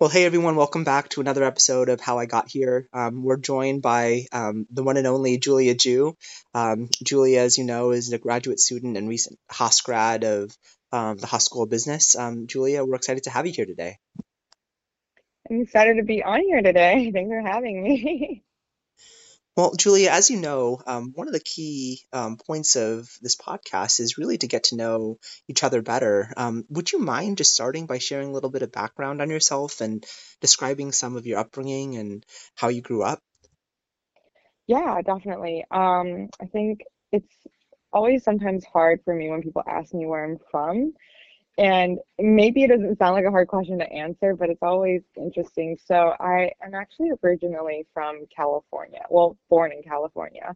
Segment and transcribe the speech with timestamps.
[0.00, 2.86] Well, hey everyone, welcome back to another episode of How I Got Here.
[2.92, 6.16] Um, we're joined by um, the one and only Julia Ju.
[6.54, 10.56] Um, Julia, as you know, is a graduate student and recent Haas grad of
[10.92, 12.14] um, the Haas School of Business.
[12.14, 13.98] Um, Julia, we're excited to have you here today.
[15.50, 17.10] I'm excited to be on here today.
[17.12, 18.44] Thanks for having me.
[19.58, 23.98] Well, Julia, as you know, um, one of the key um, points of this podcast
[23.98, 25.18] is really to get to know
[25.48, 26.32] each other better.
[26.36, 29.80] Um, would you mind just starting by sharing a little bit of background on yourself
[29.80, 30.06] and
[30.40, 33.18] describing some of your upbringing and how you grew up?
[34.68, 35.64] Yeah, definitely.
[35.72, 37.34] Um, I think it's
[37.92, 40.94] always sometimes hard for me when people ask me where I'm from.
[41.58, 45.76] And maybe it doesn't sound like a hard question to answer, but it's always interesting.
[45.84, 49.02] So I am actually originally from California.
[49.10, 50.54] Well, born in California.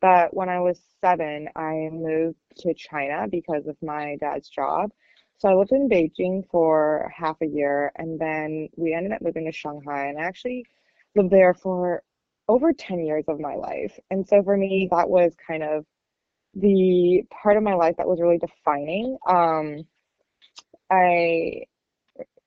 [0.00, 4.90] But when I was seven, I moved to China because of my dad's job.
[5.38, 9.44] So I lived in Beijing for half a year and then we ended up moving
[9.46, 10.66] to Shanghai and I actually
[11.14, 12.02] lived there for
[12.48, 13.96] over 10 years of my life.
[14.10, 15.86] And so for me, that was kind of
[16.54, 19.16] the part of my life that was really defining.
[19.28, 19.84] Um,
[20.92, 21.64] I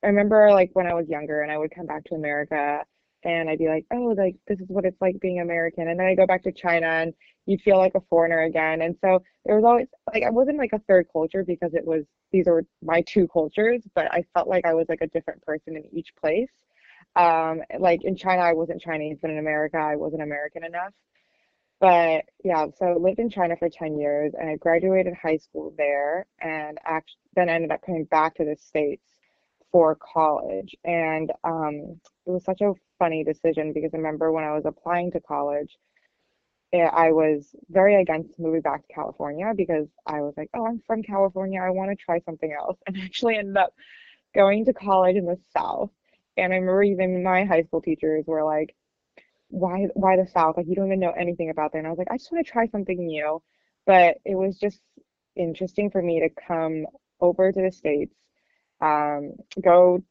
[0.04, 2.84] I remember like when I was younger and I would come back to America
[3.24, 5.88] and I'd be like, oh, like this is what it's like being American.
[5.90, 7.14] And then I go back to China and
[7.48, 8.82] you'd feel like a foreigner again.
[8.84, 12.06] And so there was always like I wasn't like a third culture because it was
[12.32, 15.76] these are my two cultures, but I felt like I was like a different person
[15.78, 16.50] in each place.
[17.16, 20.94] Um, like in China, I wasn't Chinese, but in America, I wasn't American enough.
[21.80, 25.74] But yeah, so I lived in China for 10 years and I graduated high school
[25.78, 29.04] there and actually then ended up coming back to the States
[29.72, 30.76] for college.
[30.86, 35.12] And um, it was such a funny decision because I remember when I was applying
[35.12, 35.78] to college,
[36.74, 40.82] eh, I was very against moving back to California because I was like, oh, I'm
[40.88, 41.62] from California.
[41.62, 42.78] I want to try something else.
[42.88, 43.74] And actually ended up
[44.34, 45.92] going to college in the South.
[46.38, 48.76] And I remember even my high school teachers were like,
[49.56, 50.58] why why the South?
[50.58, 51.80] Like you don't even know anything about that.
[51.80, 53.42] And I was like, I just want to try something new.
[53.86, 54.82] But it was just
[55.36, 56.86] interesting for me to come
[57.22, 58.14] over to the States,
[58.82, 59.34] um,
[59.64, 60.04] go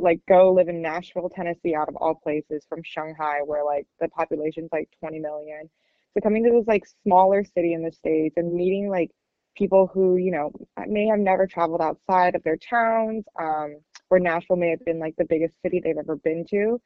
[0.00, 4.08] like go live in Nashville, Tennessee, out of all places, from Shanghai, where like the
[4.08, 5.70] population's like 20 million.
[6.14, 9.10] So coming to this like smaller city in the States and meeting like
[9.56, 10.50] people who, you know,
[10.88, 13.76] may have never traveled outside of their towns, um,
[14.08, 16.80] where Nashville may have been like the biggest city they've ever been to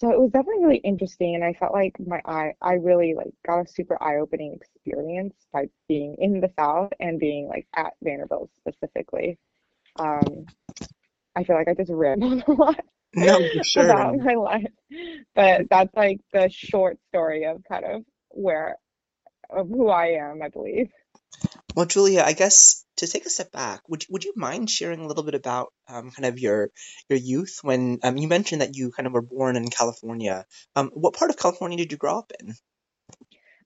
[0.00, 3.32] so it was definitely really interesting and i felt like my eye i really like
[3.46, 8.50] got a super eye-opening experience by being in the south and being like at vanderbilt
[8.60, 9.38] specifically
[9.98, 10.46] um
[11.36, 12.80] i feel like i just rambled a lot
[13.16, 13.84] no, sure.
[13.84, 14.72] about my life
[15.34, 18.76] but that's like the short story of kind of where
[19.50, 20.90] of who i am i believe
[21.76, 25.06] well julia i guess to take a step back, would would you mind sharing a
[25.06, 26.70] little bit about um, kind of your
[27.08, 30.44] your youth when um, you mentioned that you kind of were born in California?
[30.76, 32.54] Um, what part of California did you grow up in?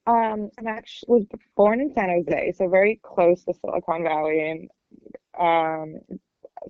[0.06, 4.70] Um, I actually was born in San Jose, so very close to Silicon Valley, and
[5.38, 6.18] um,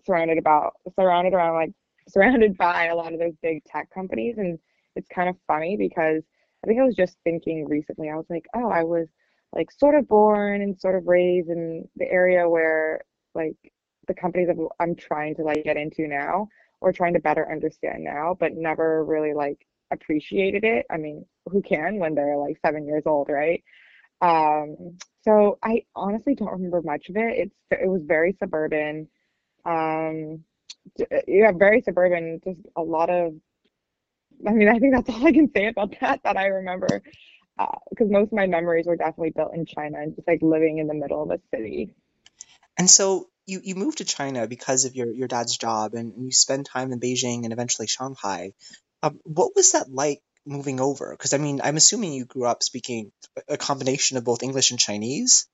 [0.04, 1.72] surrounded about surrounded around like
[2.08, 4.58] surrounded by a lot of those big tech companies, and
[4.96, 6.22] it's kind of funny because
[6.64, 8.10] I think I was just thinking recently.
[8.10, 9.06] I was like, oh, I was
[9.52, 13.02] like sort of born and sort of raised in the area where
[13.34, 13.56] like
[14.06, 14.48] the companies
[14.80, 16.48] I'm trying to like get into now
[16.80, 20.86] or trying to better understand now, but never really like appreciated it.
[20.90, 23.62] I mean, who can when they're like seven years old, right?
[24.20, 27.38] Um, so I honestly don't remember much of it.
[27.38, 29.08] It's it was very suburban.
[29.64, 30.44] Um,
[31.26, 32.40] yeah, very suburban.
[32.44, 33.34] Just a lot of.
[34.46, 36.20] I mean, I think that's all I can say about that.
[36.24, 37.02] That I remember
[37.90, 40.78] because uh, most of my memories were definitely built in China and just like living
[40.78, 41.94] in the middle of a city.
[42.76, 46.30] And so you, you moved to China because of your, your dad's job and, you
[46.30, 48.52] spend time in Beijing and eventually Shanghai.
[49.02, 51.10] Um, what was that like moving over?
[51.10, 53.12] Because I mean, I'm assuming you grew up speaking
[53.48, 55.46] a combination of both English and Chinese.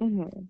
[0.00, 0.44] Mm-hmm.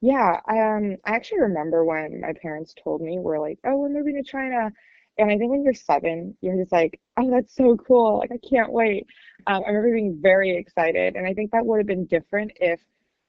[0.00, 3.88] Yeah, I um I actually remember when my parents told me we're like, oh, we're
[3.88, 4.70] moving to China,
[5.18, 8.18] and I think when you're seven, you're just like, oh, that's so cool.
[8.18, 9.06] Like, I can't wait.
[9.46, 11.14] Um, I remember being very excited.
[11.14, 12.80] And I think that would have been different if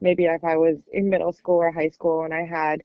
[0.01, 2.81] maybe if I was in middle school or high school and I had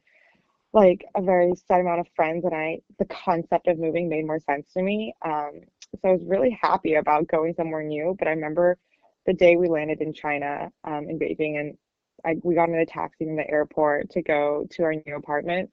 [0.73, 4.39] like a very set amount of friends and I, the concept of moving made more
[4.39, 5.15] sense to me.
[5.25, 5.63] Um,
[6.01, 8.15] so I was really happy about going somewhere new.
[8.19, 8.77] But I remember
[9.27, 11.77] the day we landed in China, um, in Beijing, and
[12.25, 15.71] I, we got in a taxi from the airport to go to our new apartment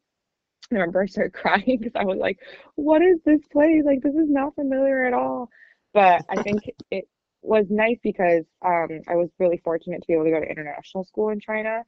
[0.71, 2.39] I remember I started crying because I was like,
[2.75, 3.83] what is this place?
[3.85, 5.49] Like, this is not familiar at all.
[5.93, 7.07] But I think it
[7.41, 11.05] was nice because um, I was really fortunate to be able to go to international
[11.05, 11.83] school in China.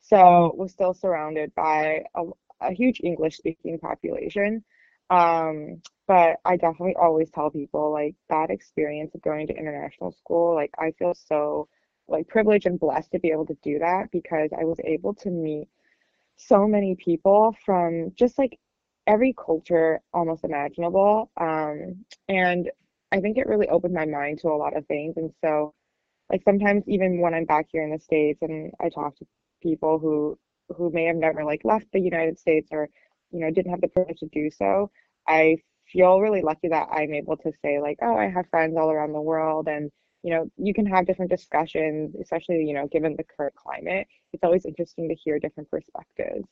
[0.00, 2.22] So was still surrounded by a,
[2.60, 4.64] a huge English speaking population.
[5.10, 10.54] Um, but I definitely always tell people like that experience of going to international school,
[10.54, 11.68] like I feel so
[12.08, 15.30] like privileged and blessed to be able to do that because I was able to
[15.30, 15.68] meet
[16.48, 18.58] so many people from just like
[19.06, 21.30] every culture almost imaginable.
[21.40, 22.70] Um, and
[23.12, 25.14] I think it really opened my mind to a lot of things.
[25.16, 25.74] And so,
[26.30, 29.26] like sometimes even when I'm back here in the States and I talk to
[29.62, 30.38] people who
[30.76, 32.88] who may have never like left the United States or
[33.32, 34.90] you know didn't have the privilege to do so,
[35.26, 35.58] I
[35.92, 39.12] feel really lucky that I'm able to say like, oh, I have friends all around
[39.12, 39.90] the world and
[40.22, 44.06] you know, you can have different discussions, especially, you know, given the current climate.
[44.32, 46.46] It's always interesting to hear different perspectives.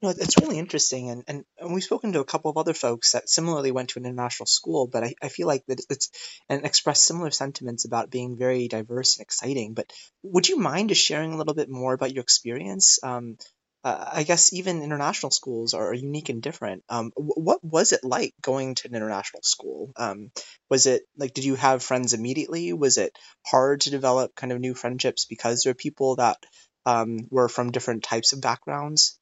[0.00, 3.10] No, it's really interesting, and, and, and we've spoken to a couple of other folks
[3.10, 6.10] that similarly went to an international school, but I, I feel like that it's
[6.48, 9.74] and expressed similar sentiments about being very diverse and exciting.
[9.74, 9.92] But
[10.22, 13.00] would you mind just sharing a little bit more about your experience?
[13.02, 13.36] Um,
[13.84, 16.82] uh, I guess even international schools are unique and different.
[16.88, 19.92] Um, what was it like going to an international school?
[19.96, 20.30] Um,
[20.70, 22.72] was it like, did you have friends immediately?
[22.72, 23.16] Was it
[23.46, 26.38] hard to develop kind of new friendships because there are people that
[26.86, 29.18] um, were from different types of backgrounds?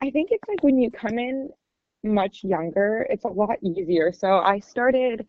[0.00, 1.50] I think it's like when you come in
[2.04, 4.12] much younger, it's a lot easier.
[4.12, 5.26] So I started,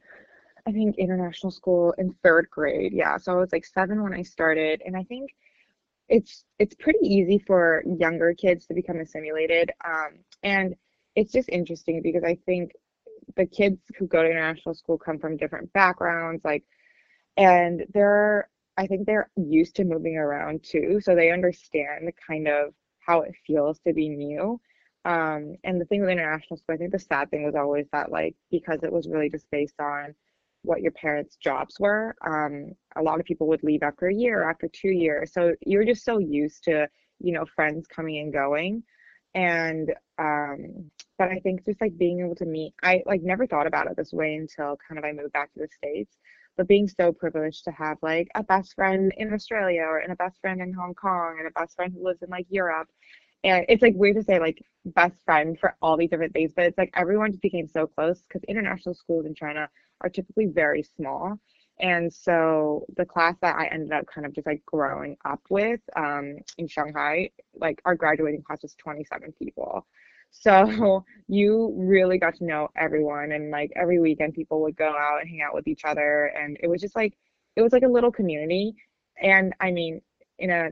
[0.68, 2.94] I think, international school in third grade.
[2.94, 3.18] Yeah.
[3.18, 4.84] So I was like seven when I started.
[4.86, 5.32] And I think
[6.10, 9.72] it's it's pretty easy for younger kids to become assimilated.
[9.84, 10.76] Um, and
[11.16, 12.72] it's just interesting because I think
[13.36, 16.64] the kids who go to international school come from different backgrounds, like,
[17.38, 22.74] and they're I think they're used to moving around too, so they understand kind of
[23.00, 24.60] how it feels to be new.
[25.06, 28.12] Um, and the thing with international school, I think the sad thing was always that
[28.12, 30.16] like because it was really just based on
[30.66, 34.50] what your parents' jobs were, um, a lot of people would leave after a year,
[34.50, 35.34] after two years.
[35.34, 36.88] So you're just so used to,
[37.20, 38.84] you know, friends coming and going.
[39.34, 43.68] And um, but I think just like being able to meet, I like never thought
[43.68, 46.18] about it this way until kind of I moved back to the States.
[46.58, 50.16] But being so privileged to have like a best friend in Australia or and a
[50.16, 52.88] best friend in Hong Kong and a best friend who lives in like Europe
[53.46, 56.66] and it's like weird to say like best friend for all these different things, but
[56.66, 59.70] it's like everyone just became so close because international schools in China
[60.02, 61.40] are typically very small.
[61.80, 65.80] And so the class that I ended up kind of just like growing up with
[65.96, 69.86] um, in Shanghai, like our graduating class was 27 people.
[70.32, 75.20] So you really got to know everyone, and like every weekend, people would go out
[75.22, 77.14] and hang out with each other, and it was just like
[77.56, 78.76] it was like a little community.
[79.22, 80.02] And I mean,
[80.40, 80.70] in a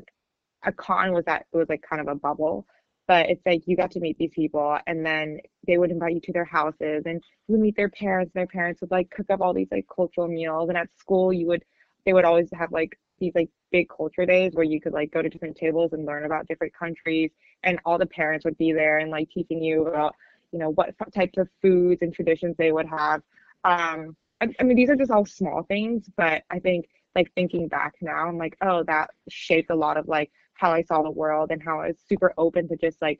[0.66, 2.66] a con was that it was like kind of a bubble.
[3.08, 6.22] But it's like you got to meet these people and then they would invite you
[6.22, 9.26] to their houses and you would meet their parents and their parents would like cook
[9.30, 11.66] up all these like cultural meals and at school you would
[12.06, 15.22] they would always have like these like big culture days where you could like go
[15.22, 17.32] to different tables and learn about different countries
[17.64, 20.16] and all the parents would be there and like teaching you about
[20.54, 23.22] you know what types of foods and traditions they would have.
[23.66, 27.68] Um I, I mean these are just all small things but i think like thinking
[27.68, 31.12] back now i'm like oh that shaped a lot of like how I saw the
[31.12, 33.20] world and how I was super open to just like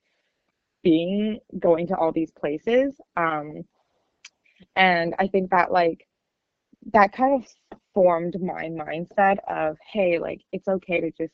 [0.84, 3.00] being going to all these places.
[3.18, 3.64] Um,
[4.76, 6.08] and I think that like
[6.94, 7.50] that kind of
[7.94, 11.34] formed my mindset of hey, like it's okay to just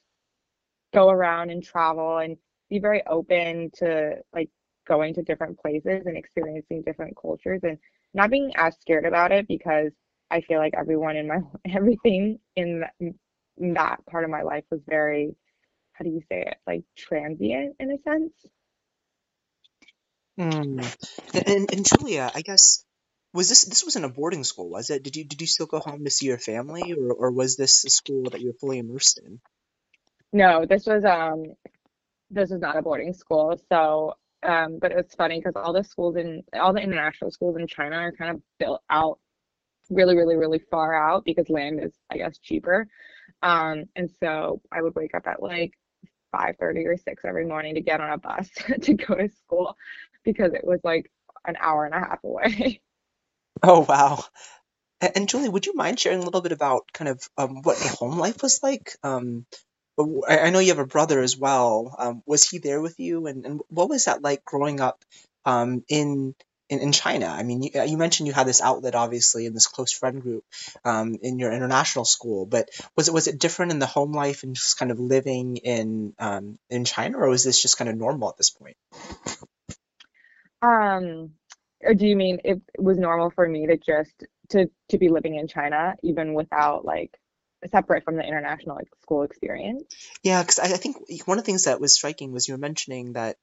[0.94, 2.38] go around and travel and
[2.70, 4.50] be very open to like
[4.88, 7.78] going to different places and experiencing different cultures and
[8.13, 9.92] not being as scared about it because
[10.31, 11.39] I feel like everyone in my
[11.74, 12.93] everything in that,
[13.57, 15.36] in that part of my life was very
[15.93, 18.33] how do you say it like transient in a sense
[20.38, 20.79] Hmm.
[21.33, 22.86] And, and Julia, I guess
[23.33, 25.03] was this this wasn't a boarding school, was it?
[25.03, 27.83] Did you did you still go home to see your family, or or was this
[27.83, 29.41] a school that you were fully immersed in?
[30.31, 31.43] no this was um
[32.29, 36.15] this was not a boarding school so um but it's funny because all the schools
[36.15, 39.19] in all the international schools in china are kind of built out
[39.89, 42.88] really really really far out because land is i guess cheaper
[43.43, 45.74] um and so i would wake up at like
[46.31, 48.50] 5:30 or 6 every morning to get on a bus
[48.81, 49.75] to go to school
[50.24, 51.12] because it was like
[51.48, 52.81] an hour and a half away.
[53.63, 54.24] Oh wow.
[55.01, 57.89] And Julie, would you mind sharing a little bit about kind of um, what your
[57.89, 58.96] home life was like?
[59.03, 59.46] Um,
[60.27, 61.96] I know you have a brother as well.
[61.98, 65.03] Um, was he there with you, and, and what was that like growing up
[65.46, 66.36] um, in,
[66.70, 67.28] in in China?
[67.28, 70.44] I mean, you, you mentioned you had this outlet, obviously, in this close friend group
[70.86, 74.44] um, in your international school, but was it was it different in the home life
[74.44, 77.98] and just kind of living in um, in China, or was this just kind of
[77.98, 78.78] normal at this point?
[80.62, 81.32] Um,
[81.82, 85.36] or do you mean it was normal for me to just to to be living
[85.36, 87.18] in China even without like
[87.72, 89.84] separate from the international like, school experience?
[90.24, 92.60] Yeah, because I, I think one of the things that was striking was you were
[92.60, 93.38] mentioning that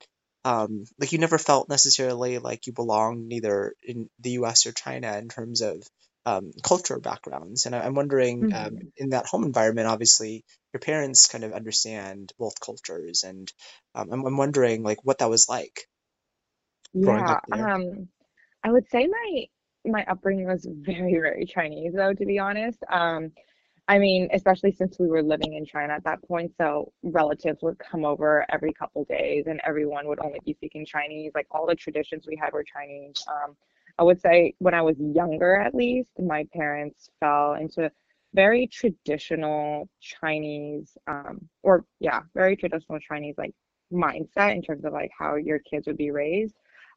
[0.46, 4.66] um, like you never felt necessarily like you belonged neither in the U.S.
[4.66, 5.82] or China in terms of
[6.24, 7.66] um, cultural backgrounds.
[7.66, 8.92] And I, I'm wondering, um, Mhm.
[8.96, 13.52] in that home environment, obviously your parents kind of understand both cultures, and
[13.94, 15.88] um, I'm, I'm wondering like what that was like
[17.00, 18.08] growing up Yeah, um,
[18.64, 19.46] I would say my
[19.86, 22.78] my upbringing was very, very Chinese though, to be honest.
[22.90, 23.32] Um,
[23.88, 27.78] I mean, especially since we were living in China at that point, so relatives would
[27.78, 31.32] come over every couple days and everyone would only be speaking Chinese.
[31.34, 33.14] Like all the traditions we had were Chinese.
[33.28, 33.56] Um,
[33.98, 37.90] I would say when I was younger, at least, my parents fell into
[38.34, 43.54] very traditional Chinese, um, or yeah, very traditional Chinese like
[43.92, 46.56] mindset in terms of like how your kids would be raised.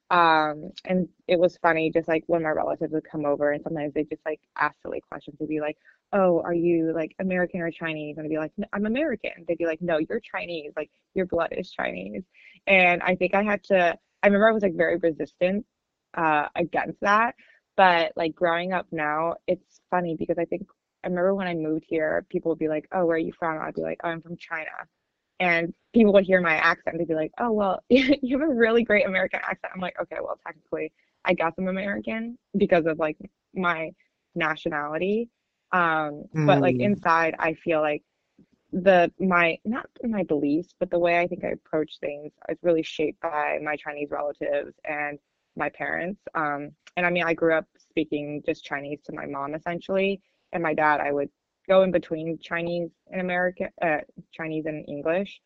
[0.10, 3.94] Um, and it was funny, just like when my relatives would come over and sometimes
[3.94, 5.38] they just like ask silly questions.
[5.40, 5.78] They'd be like,
[6.14, 8.18] oh, are you like American or Chinese?
[8.18, 9.32] And I'd be like, "No, I'm American.
[9.48, 10.72] They'd be like, no, you're Chinese.
[10.76, 12.24] Like your blood is Chinese.
[12.66, 15.66] And I think I had to, I remember I was like very resistant
[16.16, 17.36] uh, against that.
[17.78, 20.64] But like growing up now, it's funny because I think
[21.04, 23.60] I remember when I moved here, people would be like, oh, where are you from?
[23.62, 24.70] I'd be like, oh, I'm from China.
[25.40, 26.98] And people would hear my accent.
[26.98, 29.74] They'd be like, oh, well, you have a really great American accent.
[29.74, 30.92] I'm like, okay, well, technically,
[31.26, 33.18] I guess I'm American because of like
[33.54, 33.92] my
[34.36, 35.30] nationality
[35.72, 36.80] um, but like Mm.
[36.80, 38.02] inside, I feel like
[38.72, 42.84] the my not my beliefs, but the way I think I approach things is really
[42.84, 45.20] shaped by my Chinese relatives and
[45.56, 46.22] my parents.
[46.36, 50.22] Um, and I mean, I grew up speaking just Chinese to my mom essentially,
[50.54, 51.30] and my dad, I would
[51.70, 54.00] go in between Chinese and American, uh,
[54.34, 55.40] Chinese and English.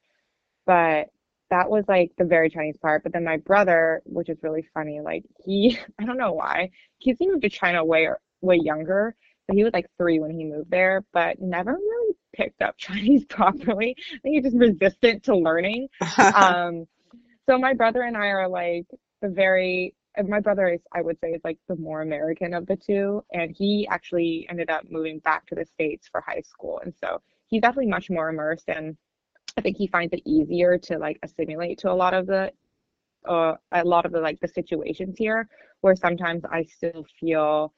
[0.66, 1.10] But
[1.50, 3.04] that was like the very Chinese part.
[3.04, 7.18] But then my brother, which is really funny, like he, I don't know why, he's
[7.20, 8.10] moved to China way
[8.42, 9.16] way younger.
[9.48, 13.26] So he was like three when he moved there, but never really picked up Chinese
[13.26, 13.96] properly.
[14.14, 15.90] I think he's just resistant to learning.
[16.18, 16.88] Um,
[17.50, 18.86] so my brother and I are like
[19.22, 19.94] the very,
[20.26, 23.56] my brother is, I would say, is like the more American of the two, and
[23.56, 27.62] he actually ended up moving back to the States for high school, and so he's
[27.62, 28.98] definitely much more immersed and
[29.58, 32.52] I think he finds it easier to like assimilate to a lot of the
[33.28, 35.48] uh a lot of the like the situations here
[35.82, 37.74] where sometimes I still feel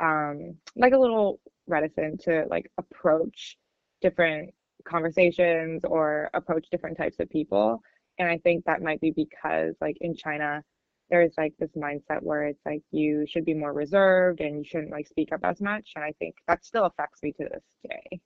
[0.00, 3.58] um like a little reticent to like approach
[4.00, 7.82] different conversations or approach different types of people.
[8.18, 10.62] And I think that might be because like in China
[11.10, 14.90] there's like this mindset where it's like you should be more reserved and you shouldn't
[14.90, 15.90] like speak up as much.
[15.94, 18.20] And I think that still affects me to this day.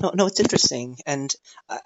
[0.00, 1.32] No, no, it's interesting, and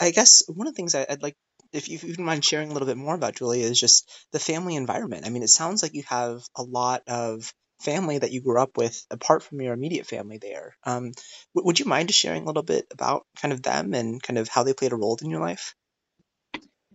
[0.00, 1.36] I guess one of the things I'd like,
[1.72, 4.76] if you, wouldn't mind sharing a little bit more about Julia, is just the family
[4.76, 5.26] environment.
[5.26, 8.76] I mean, it sounds like you have a lot of family that you grew up
[8.76, 10.76] with apart from your immediate family there.
[10.84, 11.12] Um,
[11.54, 14.48] would you mind just sharing a little bit about kind of them and kind of
[14.48, 15.74] how they played a role in your life?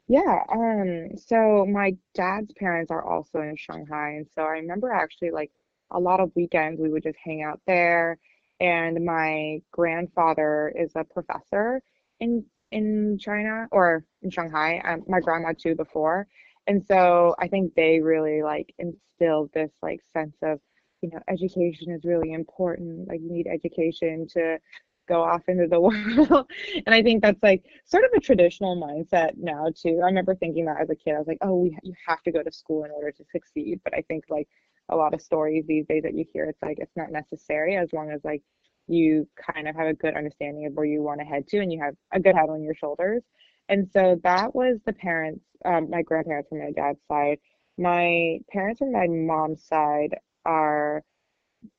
[0.07, 5.31] Yeah, um, so my dad's parents are also in Shanghai, and so I remember actually
[5.31, 5.51] like
[5.91, 8.19] a lot of weekends we would just hang out there.
[8.60, 11.81] And my grandfather is a professor
[12.19, 14.79] in in China or in Shanghai.
[14.79, 16.27] Um, my grandma too before,
[16.67, 20.60] and so I think they really like instilled this like sense of,
[21.01, 23.07] you know, education is really important.
[23.07, 24.60] Like you need education to
[25.07, 26.50] go off into the world.
[26.86, 30.00] And I think that's like sort of a traditional mindset now too.
[30.01, 31.15] I remember thinking that as a kid.
[31.15, 33.81] I was like, oh, we you have to go to school in order to succeed.
[33.83, 34.48] But I think like
[34.89, 37.91] a lot of stories these days that you hear, it's like it's not necessary as
[37.93, 38.41] long as like
[38.88, 41.72] you kind of have a good understanding of where you want to head to and
[41.72, 43.24] you have a good head on your shoulders.
[43.69, 47.39] And so that was the parents, um, my grandparents from my dad's side.
[47.77, 51.01] My parents from my mom's side are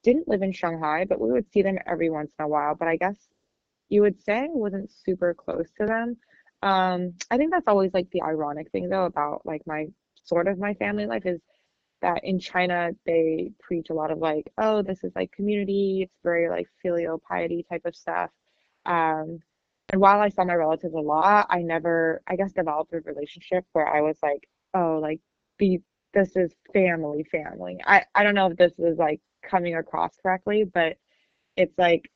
[0.03, 2.75] didn't live in Shanghai, but we would see them every once in a while.
[2.75, 3.17] But I guess
[3.89, 6.17] you would say wasn't super close to them.
[6.63, 9.87] Um, I think that's always like the ironic thing though about like my
[10.25, 11.41] sort of my family life is
[12.03, 16.19] that in China they preach a lot of like, oh, this is like community, it's
[16.23, 18.31] very like filial piety type of stuff.
[18.87, 19.41] Um,
[19.91, 23.65] and while I saw my relatives a lot, I never, I guess, developed a relationship
[23.73, 25.21] where I was like, oh, like
[25.59, 25.81] the
[26.15, 27.79] this is family, family.
[27.87, 30.97] I I don't know if this is like coming across correctly, but
[31.57, 32.11] it's like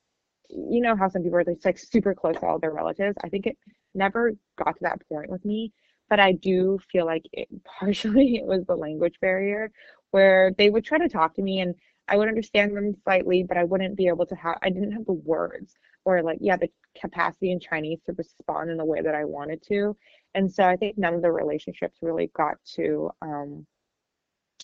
[0.51, 3.17] you know how some people are just like super close to all their relatives.
[3.23, 3.59] I think it
[3.95, 5.73] never got to that point with me,
[6.09, 7.49] but I do feel like it
[7.81, 9.71] partially it was the language barrier
[10.11, 11.75] where they would try to talk to me and
[12.09, 15.05] I would understand them slightly, but I wouldn't be able to have I didn't have
[15.05, 15.75] the words
[16.05, 19.63] or like yeah, the capacity in Chinese to respond in the way that I wanted
[19.69, 19.97] to.
[20.35, 23.67] And so I think none of the relationships really got to um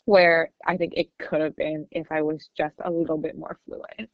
[0.05, 3.59] where I think it could have been if I was just a little bit more
[3.67, 4.11] fluent.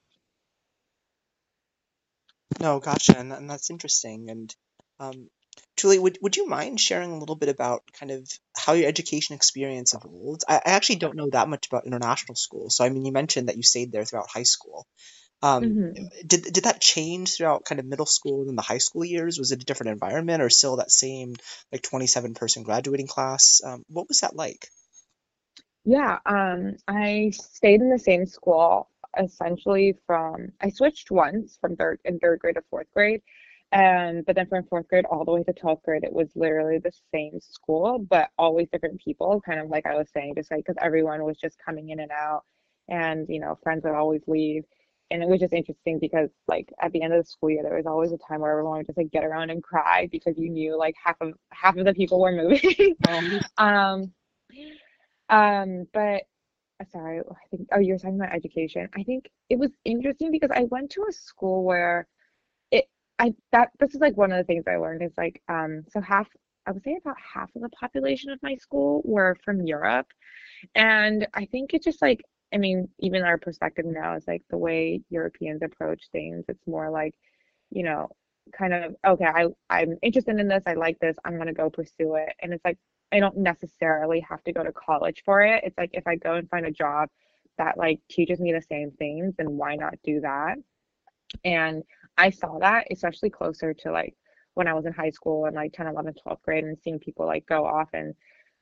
[2.61, 4.31] No, gotcha, and, and that's interesting.
[4.31, 4.55] And
[4.99, 5.31] um,
[5.77, 9.35] Julie, would, would you mind sharing a little bit about kind of how your education
[9.35, 10.45] experience evolved?
[10.49, 12.77] I, I actually don't know that much about international schools.
[12.77, 14.87] So, I mean, you mentioned that you stayed there throughout high school.
[15.43, 19.05] Um, hmm did, did that change throughout kind of middle school and the high school
[19.05, 19.39] years?
[19.39, 21.37] Was it a different environment or still that same
[21.73, 23.61] like 27 person graduating class?
[23.65, 24.69] Um, what was that like?
[25.85, 31.99] Yeah, um, I stayed in the same school essentially from I switched once from third
[32.05, 33.23] in third grade to fourth grade.
[33.73, 36.79] Um, but then from fourth grade all the way to 12th grade, it was literally
[36.79, 40.65] the same school, but always different people, kind of like I was saying, just like
[40.65, 42.43] because everyone was just coming in and out,
[42.89, 44.65] and you know, friends would always leave.
[45.13, 47.77] And it was just interesting because like at the end of the school year, there
[47.77, 50.51] was always a time where everyone would just like get around and cry because you
[50.51, 52.97] knew like half of half of the people were moving.
[53.59, 54.13] Um,
[55.31, 56.25] Um, but
[56.81, 58.89] uh, sorry, I think oh, you were talking about education.
[58.97, 62.09] I think it was interesting because I went to a school where
[62.73, 62.87] it
[63.19, 66.01] I that this is like one of the things I learned is like um so
[66.01, 66.29] half
[66.67, 70.09] I would say about half of the population of my school were from Europe.
[70.75, 72.23] And I think it's just like
[72.55, 76.45] I mean, even our perspective now is like the way Europeans approach things.
[76.49, 77.15] It's more like,
[77.71, 78.09] you know,
[78.59, 82.17] kind of okay, I I'm interested in this, I like this, I'm gonna go pursue
[82.17, 82.35] it.
[82.43, 82.79] And it's like
[83.13, 85.65] I don't necessarily have to go to college for it.
[85.65, 87.09] It's like if I go and find a job
[87.59, 90.57] that like teaches me the same things, then why not do that?
[91.45, 91.83] And
[92.17, 94.15] I saw that, especially closer to like
[94.55, 97.27] when I was in high school and like 10, 11, 12th grade and seeing people
[97.27, 98.15] like go off and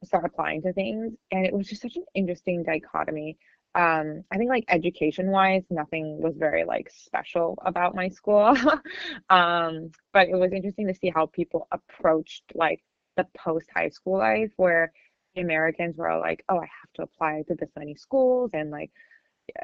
[0.05, 1.15] start applying to things.
[1.31, 3.39] And it was just such an interesting dichotomy.
[3.75, 8.57] Um, I think like education wise, nothing was very like special about my school.
[9.31, 12.83] um, but it was interesting to see how people approached like
[13.19, 14.93] the post high school life where
[15.35, 18.71] the Americans were all like, oh, I have to apply to this many schools and
[18.71, 18.91] like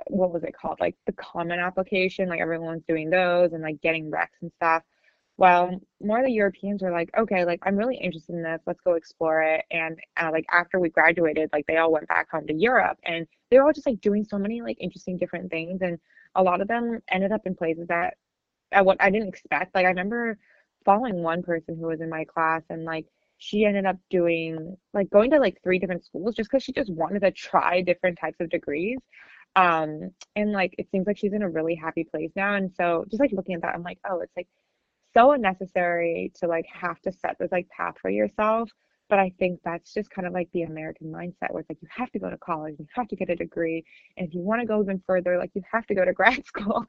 [0.08, 0.80] what was it called?
[0.80, 4.82] Like the common application, like everyone's doing those and like getting recs and stuff.
[5.36, 8.60] Well, more of the Europeans were like, okay, like I'm really interested in this.
[8.66, 9.64] Let's go explore it.
[9.70, 13.26] And uh, like after we graduated, like they all went back home to Europe and
[13.50, 15.82] they were all just like doing so many like interesting different things.
[15.82, 15.98] And
[16.36, 18.14] a lot of them ended up in places that
[18.72, 19.74] I what I didn't expect.
[19.74, 20.38] Like I remember
[20.84, 23.06] following one person who was in my class and like
[23.44, 26.90] she ended up doing like going to like three different schools just because she just
[26.90, 28.98] wanted to try different types of degrees
[29.56, 32.54] um, and like it seems like she's in a really happy place now.
[32.54, 34.48] And so just like looking at that, I'm like, oh, it's like
[35.14, 38.70] so unnecessary to like have to set this like path for yourself.
[39.10, 41.88] But I think that's just kind of like the American mindset where it's like you
[41.90, 43.84] have to go to college, you have to get a degree.
[44.16, 46.44] And if you want to go even further, like you have to go to grad
[46.46, 46.84] school.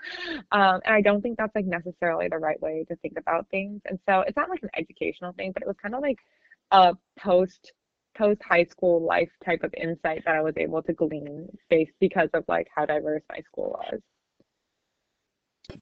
[0.51, 3.81] Um, and I don't think that's like necessarily the right way to think about things.
[3.85, 6.19] And so it's not like an educational thing, but it was kind of like
[6.71, 7.71] a post
[8.17, 12.29] post high school life type of insight that I was able to glean based because
[12.33, 14.01] of like how diverse my school was.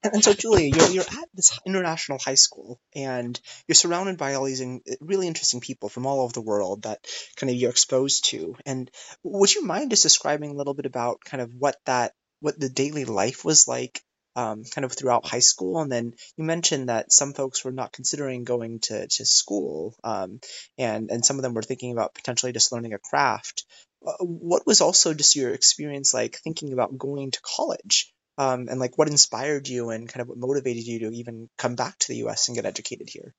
[0.03, 4.33] And, and so, Julia, you're, you're at this international high school and you're surrounded by
[4.33, 4.63] all these
[5.01, 8.55] really interesting people from all over the world that kind of you're exposed to.
[8.65, 8.89] And
[9.23, 12.69] would you mind just describing a little bit about kind of what that, what the
[12.69, 14.01] daily life was like
[14.35, 15.81] um, kind of throughout high school?
[15.81, 20.39] And then you mentioned that some folks were not considering going to, to school um,
[20.77, 23.65] and, and some of them were thinking about potentially just learning a craft.
[24.05, 28.13] Uh, What was also just your experience like thinking about going to college?
[28.37, 31.75] um, and like what inspired you and kind of what motivated you to even come
[31.75, 33.33] back to the US and get educated here?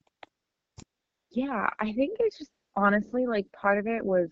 [1.31, 4.31] Yeah, I think it's just honestly like part of it was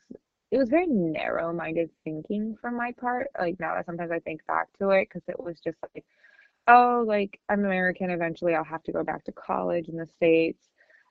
[0.51, 3.29] it was very narrow-minded thinking from my part.
[3.38, 6.05] Like now that sometimes I think back to it because it was just like,
[6.68, 10.68] oh, like I'm American, eventually I'll have to go back to college in the States.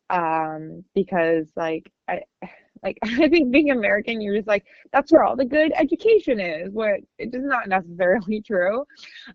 [0.10, 2.22] Um, because like I
[2.84, 6.74] like I think being American, you're just like, that's where all the good education is,
[6.74, 8.86] what it is not necessarily true.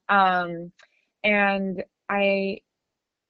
[0.09, 0.73] Um,
[1.25, 2.59] and I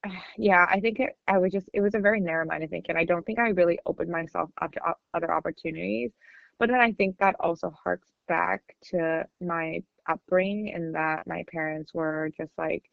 [0.39, 2.97] yeah, I think it, I was just, it was a very narrow-minded thinking.
[2.97, 6.13] I don't think I really opened myself up to o- other opportunities.
[6.59, 11.93] But then I think that also harks back to my upbringing in that my parents
[11.95, 12.85] were just like,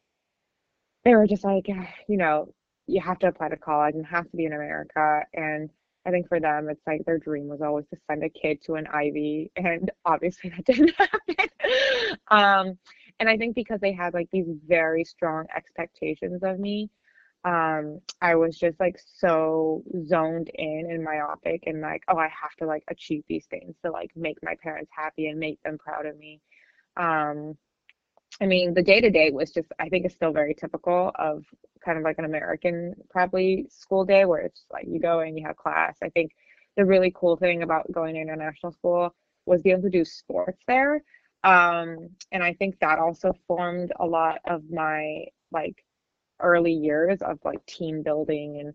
[1.04, 1.66] they were just like,
[2.08, 2.52] you know,
[2.86, 5.22] you have to apply to college and have to be in America.
[5.32, 5.70] And
[6.06, 8.74] I think for them, it's like their dream was always to send a kid to
[8.74, 11.48] an Ivy, and obviously that didn't happen.
[12.28, 12.78] Um,
[13.20, 16.90] and I think because they had like these very strong expectations of me,
[17.44, 22.54] um, I was just like so zoned in and myopic and like, oh, I have
[22.58, 26.06] to like achieve these things to like make my parents happy and make them proud
[26.06, 26.40] of me.
[26.96, 27.56] Um,
[28.40, 31.44] I mean, the day to day was just, I think it's still very typical of
[31.84, 35.46] kind of like an American probably school day where it's like you go and you
[35.46, 35.96] have class.
[36.02, 36.32] I think
[36.76, 39.14] the really cool thing about going to international school
[39.46, 41.02] was being able to do sports there.
[41.44, 45.84] Um, and I think that also formed a lot of my like
[46.40, 48.74] early years of like team building and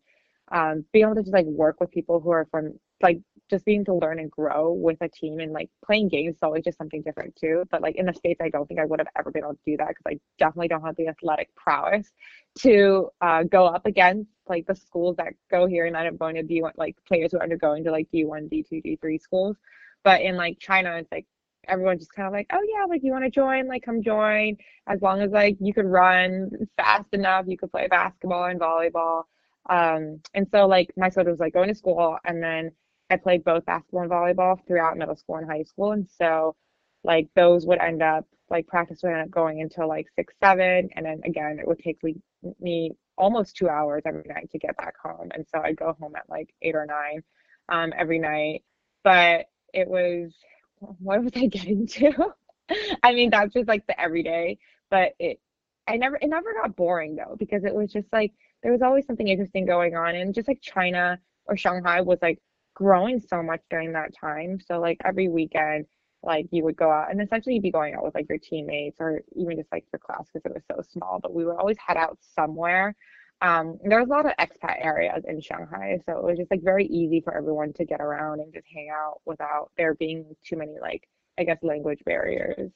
[0.52, 3.84] um, being able to just like work with people who are from like just being
[3.86, 7.02] to learn and grow with a team and like playing games is always just something
[7.02, 7.64] different too.
[7.72, 9.60] But like in the States, I don't think I would have ever been able to
[9.66, 12.12] do that because I definitely don't have the athletic prowess
[12.60, 16.44] to uh, go up against like the schools that go here and up going to
[16.44, 19.58] D1, like players who are undergoing to like D1, D2, D3 schools.
[20.04, 21.26] But in like China, it's like
[21.68, 24.58] everyone's just kind of like, oh yeah, like you want to join, like come join.
[24.88, 29.24] As long as like you could run fast enough, you could play basketball and volleyball.
[29.70, 32.72] Um, and so like my son was like going to school and then
[33.10, 35.92] I played both basketball and volleyball throughout middle school and high school.
[35.94, 36.56] And so
[37.04, 40.90] like those would end up like practice would end up going until like six, seven.
[40.96, 44.94] And then again, it would take me, almost two hours every night to get back
[44.98, 45.30] home.
[45.34, 47.22] And so I'd go home at like eight or nine
[47.68, 48.64] um, every night.
[49.04, 50.34] But it was,
[50.80, 52.34] what was I getting to?
[53.04, 54.58] I mean, that's just like the everyday,
[54.90, 55.40] but it,
[55.88, 58.32] I never, it never got boring though, because it was just like,
[58.64, 60.16] there was always something interesting going on.
[60.16, 62.40] And just like China or Shanghai was like
[62.80, 64.58] growing so much during that time.
[64.66, 65.86] So like every weekend,
[66.24, 68.98] like you would go out and essentially you'd be going out with like your teammates
[69.02, 71.20] or even just like your class because it was so small.
[71.22, 72.96] But we would always head out somewhere.
[73.42, 76.62] Um, there was a lot of expat areas in Shanghai, so it was just like
[76.64, 80.58] very easy for everyone to get around and just hang out without there being too
[80.58, 82.72] many like I guess language barriers.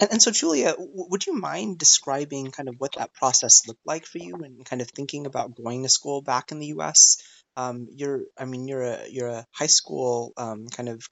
[0.00, 4.06] And, and so, Julia, would you mind describing kind of what that process looked like
[4.06, 7.18] for you and kind of thinking about going to school back in the U.S.?
[7.56, 11.02] Um, you're, I mean, you're a you're a high school um, kind of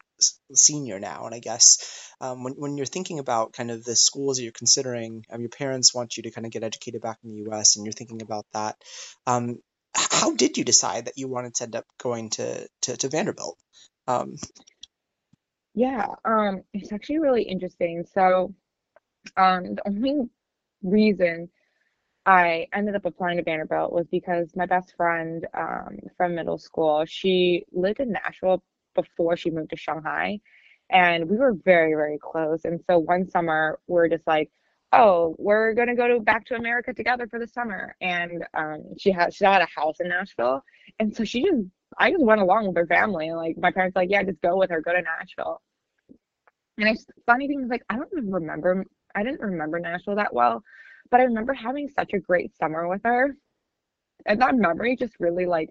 [0.55, 4.37] senior now, and I guess um, when when you're thinking about kind of the schools
[4.37, 7.31] that you're considering, um, your parents want you to kind of get educated back in
[7.31, 7.77] the U.S.
[7.77, 8.77] and you're thinking about that.
[9.27, 9.59] Um,
[9.94, 13.59] how did you decide that you wanted to end up going to to, to Vanderbilt?
[14.07, 14.37] Um,
[15.75, 18.05] yeah, um, it's actually really interesting.
[18.14, 18.55] So
[19.36, 20.28] um, the only
[20.82, 21.48] reason
[22.26, 27.04] I ended up applying to Vanderbilt was because my best friend um, from middle school,
[27.06, 28.62] she lived in Nashville
[28.94, 30.40] before she moved to Shanghai.
[30.90, 32.64] And we were very, very close.
[32.64, 34.50] And so one summer, we're just like,
[34.92, 37.94] oh, we're gonna go to back to America together for the summer.
[38.00, 40.62] And um, she had she had a house in Nashville,
[40.98, 41.62] and so she just
[41.98, 43.32] I just went along with her family.
[43.32, 45.60] Like my parents, like, yeah, just go with her, go to Nashville.
[46.78, 48.84] And it's funny thing is like I don't even remember
[49.16, 50.62] I didn't remember Nashville that well,
[51.11, 53.37] but I remember having such a great summer with her.
[54.26, 55.70] And that memory just really like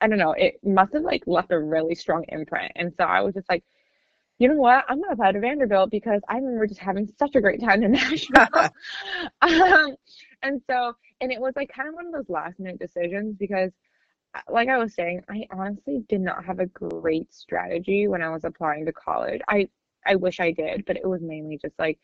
[0.00, 2.72] I don't know, it must have like left a really strong imprint.
[2.76, 3.64] And so I was just like,
[4.38, 4.84] you know what?
[4.88, 7.92] I'm gonna apply to Vanderbilt because I remember just having such a great time in
[7.94, 8.48] Nashville.
[9.42, 9.96] um,
[10.42, 13.72] and so, and it was like kind of one of those last minute decisions because,
[14.34, 18.30] uh, like I was saying, I honestly did not have a great strategy when I
[18.30, 19.40] was applying to college.
[19.48, 19.68] I
[20.06, 21.98] I wish I did, but it was mainly just like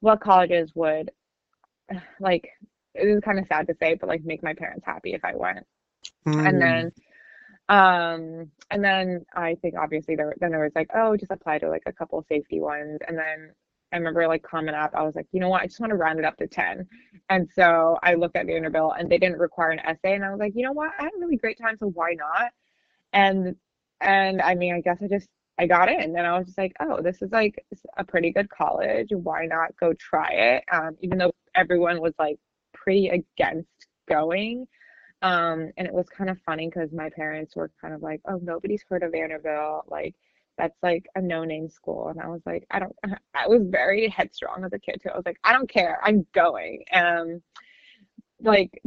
[0.00, 1.10] what colleges would
[2.20, 2.48] like
[2.94, 5.34] it is kind of sad to say but like make my parents happy if i
[5.34, 5.66] went.
[6.26, 6.48] Mm.
[6.48, 6.92] and then
[7.68, 11.68] um and then i think obviously there then there was like oh just apply to
[11.68, 12.98] like a couple safety ones.
[13.06, 13.52] And then
[13.92, 15.62] i remember like Common App i was like you know what?
[15.62, 16.86] I just want to round it up to 10
[17.30, 20.40] and so i looked at vanderbilt and they didn't require an essay and i was
[20.40, 20.92] like you know what?
[20.98, 22.50] I had a really great time so why not?
[23.12, 23.56] And
[24.00, 26.72] and i mean i guess i just I got in and I was just like,
[26.80, 27.64] oh, this is like
[27.96, 29.08] a pretty good college.
[29.10, 30.64] Why not go try it?
[30.72, 32.38] Um, even though everyone was like
[32.72, 33.68] pretty against
[34.08, 34.66] going.
[35.22, 38.38] Um, and it was kind of funny because my parents were kind of like, oh,
[38.40, 39.86] nobody's heard of Vanderbilt.
[39.88, 40.14] Like,
[40.56, 42.08] that's like a no name school.
[42.08, 42.94] And I was like, I don't,
[43.34, 45.10] I was very headstrong as a kid too.
[45.10, 45.98] I was like, I don't care.
[46.04, 46.84] I'm going.
[46.92, 47.42] Um,
[48.40, 48.80] like,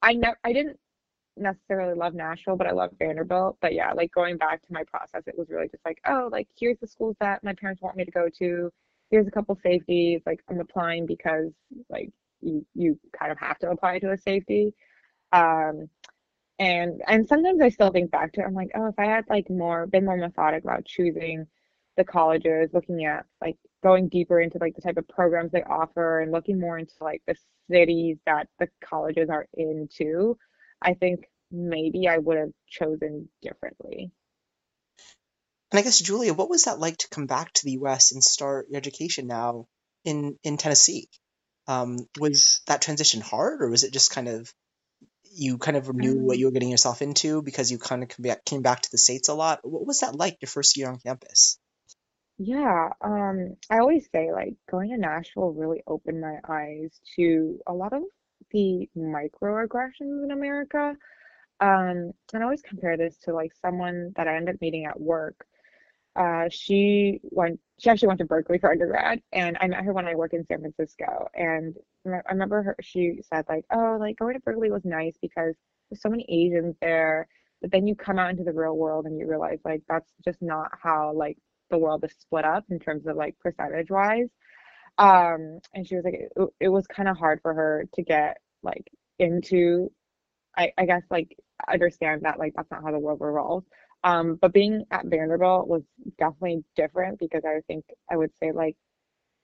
[0.00, 0.78] I never, I didn't
[1.36, 3.58] necessarily love Nashville, but I love Vanderbilt.
[3.60, 6.48] But yeah, like going back to my process, it was really just like, oh, like
[6.58, 8.70] here's the schools that my parents want me to go to.
[9.10, 10.22] Here's a couple safeties.
[10.26, 11.52] Like I'm applying because
[11.88, 14.74] like you you kind of have to apply to a safety.
[15.32, 15.88] Um,
[16.58, 18.44] and and sometimes I still think back to it.
[18.44, 21.46] I'm like, oh, if I had like more been more methodic about choosing
[21.96, 26.20] the colleges, looking at like going deeper into like the type of programs they offer
[26.20, 27.36] and looking more into like the
[27.70, 30.36] cities that the colleges are in too
[30.84, 34.12] I think maybe I would have chosen differently.
[35.72, 38.12] And I guess Julia, what was that like to come back to the U.S.
[38.12, 39.66] and start your education now
[40.04, 41.08] in in Tennessee?
[41.66, 44.52] Um, was that transition hard, or was it just kind of
[45.32, 48.08] you kind of knew what um you were getting yourself into because you kind of
[48.08, 49.60] came back, came back to the states a lot?
[49.62, 51.58] What was that like your first year on campus?
[52.38, 57.72] Yeah, um, I always say like going to Nashville really opened my eyes to a
[57.72, 58.02] lot of
[58.52, 60.96] the microaggressions in America.
[61.60, 65.00] Um, and I always compare this to like someone that I end up meeting at
[65.00, 65.46] work.
[66.16, 70.06] uh, she went she actually went to Berkeley for undergrad and I met her when
[70.06, 71.74] I worked in San Francisco and
[72.06, 75.54] I remember her she said like oh like going to Berkeley was nice because
[75.90, 77.26] there's so many Asians there
[77.60, 80.40] but then you come out into the real world and you realize like that's just
[80.40, 81.36] not how like
[81.70, 84.28] the world is split up in terms of like percentage wise
[84.98, 88.38] um and she was like it, it was kind of hard for her to get
[88.62, 89.90] like into
[90.56, 91.36] I, I guess like
[91.68, 93.66] understand that like that's not how the world revolves
[94.04, 95.82] um, but being at Vanderbilt was
[96.18, 98.76] definitely different because I think I would say like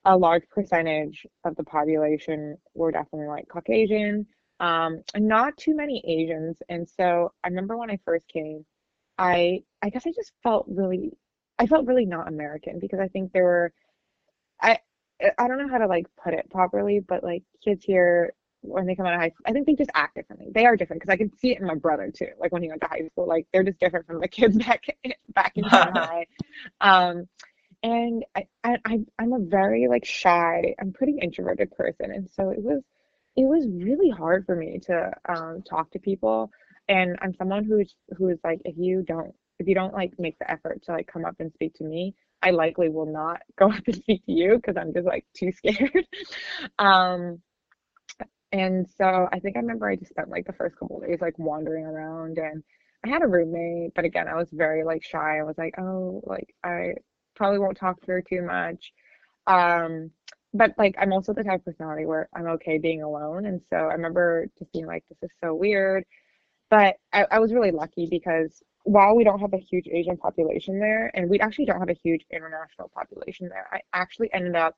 [0.04, 4.26] a large percentage of the population were definitely like Caucasian,
[4.60, 6.58] um, not too many Asians.
[6.68, 8.64] And so I remember when I first came,
[9.18, 11.12] I I guess I just felt really
[11.58, 13.72] I felt really not American because I think there were
[14.62, 14.78] I
[15.38, 18.94] I don't know how to like put it properly, but like kids here when they
[18.94, 20.48] come out of high school, I think they just act differently.
[20.54, 22.28] They are different because I can see it in my brother too.
[22.38, 24.84] Like when he went to high school, like they're just different from the kids back
[25.34, 26.26] back in Shanghai.
[26.80, 27.28] Um,
[27.82, 32.62] and I, I I'm a very like shy, I'm pretty introverted person, and so it
[32.62, 32.82] was
[33.36, 36.50] it was really hard for me to um, talk to people.
[36.88, 40.38] And I'm someone who's who is like if you don't if you don't like make
[40.38, 43.70] the effort to like come up and speak to me, I likely will not go
[43.70, 46.06] up and speak to you because I'm just like too scared.
[46.78, 47.40] um,
[48.52, 51.38] and so I think I remember I just spent like the first couple days like
[51.38, 52.64] wandering around and
[53.04, 55.38] I had a roommate, but again, I was very like shy.
[55.38, 56.94] I was like, oh, like I
[57.36, 58.92] probably won't talk to her too much.
[59.46, 60.10] Um,
[60.52, 63.46] but like I'm also the type of personality where I'm okay being alone.
[63.46, 66.04] And so I remember just being like, this is so weird.
[66.70, 70.78] But I, I was really lucky because while we don't have a huge Asian population
[70.78, 74.76] there, and we actually don't have a huge international population there, I actually ended up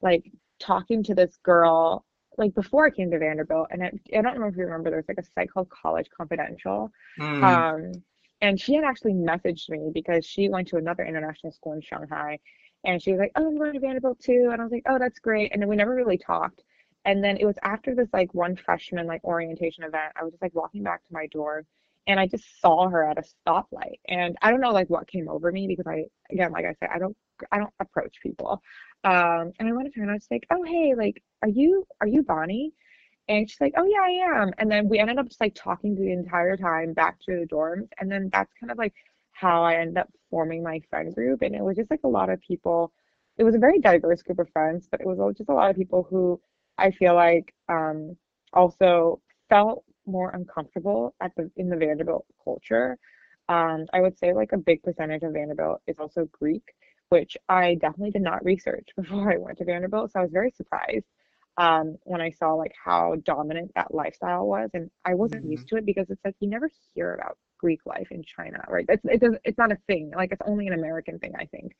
[0.00, 2.04] like talking to this girl
[2.38, 5.08] like before I came to Vanderbilt, and it, I don't know if you remember, there's
[5.08, 6.90] like a site called College Confidential.
[7.18, 7.42] Mm.
[7.42, 8.02] Um,
[8.40, 12.38] and she had actually messaged me because she went to another international school in Shanghai,
[12.84, 14.98] and she was like, "Oh, I'm going to Vanderbilt too," and I was like, "Oh,
[14.98, 16.62] that's great." And then we never really talked.
[17.04, 20.42] And then it was after this like one freshman like orientation event, I was just
[20.42, 21.66] like walking back to my dorm,
[22.06, 25.28] and I just saw her at a stoplight, and I don't know like what came
[25.28, 27.16] over me because I again, like I said, I don't
[27.50, 28.62] I don't approach people.
[29.04, 31.86] Um, and I went to her and I was like, oh, hey, like, are you,
[32.00, 32.72] are you Bonnie?
[33.28, 34.52] And she's like, oh, yeah, I am.
[34.58, 37.88] And then we ended up just like talking the entire time back to the dorms.
[37.98, 38.94] And then that's kind of like
[39.32, 41.42] how I ended up forming my friend group.
[41.42, 42.92] And it was just like a lot of people.
[43.38, 45.76] It was a very diverse group of friends, but it was just a lot of
[45.76, 46.40] people who
[46.78, 48.16] I feel like um,
[48.52, 52.98] also felt more uncomfortable at the in the Vanderbilt culture.
[53.48, 56.64] Um, I would say like a big percentage of Vanderbilt is also Greek
[57.12, 60.12] which I definitely did not research before I went to Vanderbilt.
[60.12, 61.04] So I was very surprised
[61.58, 65.52] um, when I saw like how dominant that lifestyle was, and I wasn't mm-hmm.
[65.52, 68.86] used to it because it's like you never hear about Greek life in China, right?
[68.88, 70.10] It's it does it's not a thing.
[70.16, 71.76] Like it's only an American thing, I think.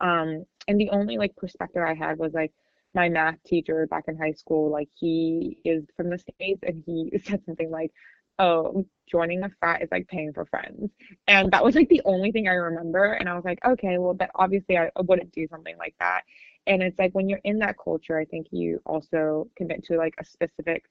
[0.00, 2.52] Um, and the only like perspective I had was like
[2.94, 7.12] my math teacher back in high school, like he is from the states, and he
[7.24, 7.92] said something like,
[8.38, 10.90] oh, joining a frat is like paying for friends.
[11.28, 13.12] And that was like the only thing I remember.
[13.12, 16.22] And I was like, okay, well, but obviously I wouldn't do something like that.
[16.66, 20.14] And it's like when you're in that culture, I think you also commit to like
[20.18, 20.84] a specific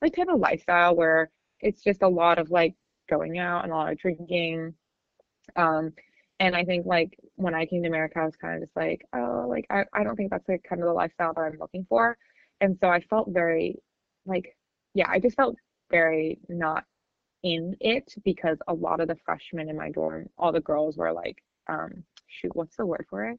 [0.00, 2.74] like type of lifestyle where it's just a lot of like
[3.10, 4.74] going out and a lot of drinking.
[5.56, 5.92] Um,
[6.40, 9.04] and I think like when I came to America, I was kind of just like,
[9.12, 11.86] oh, like I, I don't think that's like kind of the lifestyle that I'm looking
[11.88, 12.16] for.
[12.60, 13.76] And so I felt very
[14.26, 14.56] like,
[14.94, 15.56] yeah, I just felt
[15.90, 16.84] very not
[17.42, 21.12] in it because a lot of the freshmen in my dorm, all the girls were
[21.12, 23.38] like, um, shoot, what's the word for it?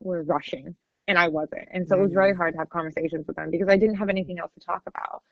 [0.00, 0.74] Were rushing.
[1.06, 1.68] And I wasn't.
[1.72, 2.00] And so mm-hmm.
[2.00, 2.38] it was really mm-hmm.
[2.38, 5.22] hard to have conversations with them because I didn't have anything else to talk about.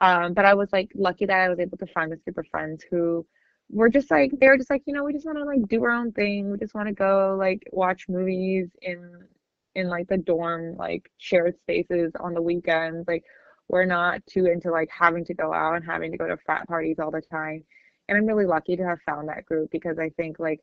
[0.00, 2.46] Um, but I was like lucky that I was able to find this group of
[2.48, 3.26] friends who
[3.70, 5.82] were just like they were just like, you know, we just want to like do
[5.84, 6.50] our own thing.
[6.50, 9.26] We just want to go like watch movies in
[9.74, 13.06] in like the dorm, like shared spaces on the weekends.
[13.08, 13.24] Like
[13.68, 16.66] we're not too into like having to go out and having to go to frat
[16.68, 17.64] parties all the time.
[18.08, 20.60] And I'm really lucky to have found that group because I think like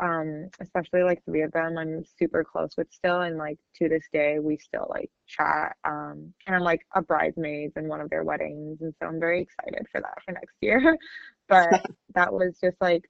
[0.00, 4.02] um especially like three of them I'm super close with still and like to this
[4.12, 8.24] day we still like chat um and I'm like a bridesmaid in one of their
[8.24, 10.96] weddings and so I'm very excited for that for next year
[11.48, 13.04] but that was just like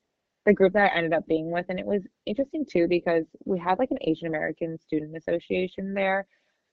[0.46, 3.58] the group that I ended up being with and it was interesting too because we
[3.58, 6.26] had like an Asian American student association there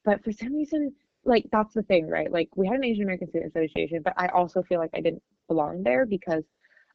[0.04, 0.94] but for some reason
[1.24, 2.32] like that's the thing, right?
[2.32, 5.24] Like we had an Asian American Student Association, but I also feel like I didn't
[5.48, 6.44] belong there because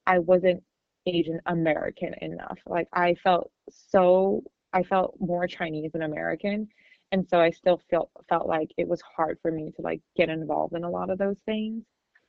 [0.06, 0.62] I wasn't
[1.06, 2.58] Asian American enough.
[2.66, 6.68] Like I felt so I felt more Chinese than American.
[7.12, 10.28] And so I still felt felt like it was hard for me to like get
[10.28, 11.84] involved in a lot of those things.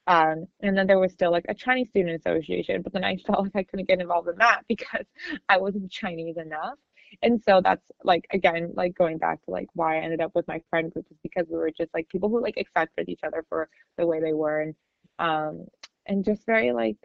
[0.07, 3.43] Um, and then there was still like a Chinese Student Association, but then I felt
[3.43, 5.05] like I couldn't get involved in that because
[5.49, 6.75] I wasn't Chinese enough.
[7.21, 10.47] And so that's like again, like going back to like why I ended up with
[10.47, 13.45] my friend group is because we were just like people who like accepted each other
[13.49, 14.75] for the way they were and
[15.19, 15.67] um
[16.05, 16.97] and just very like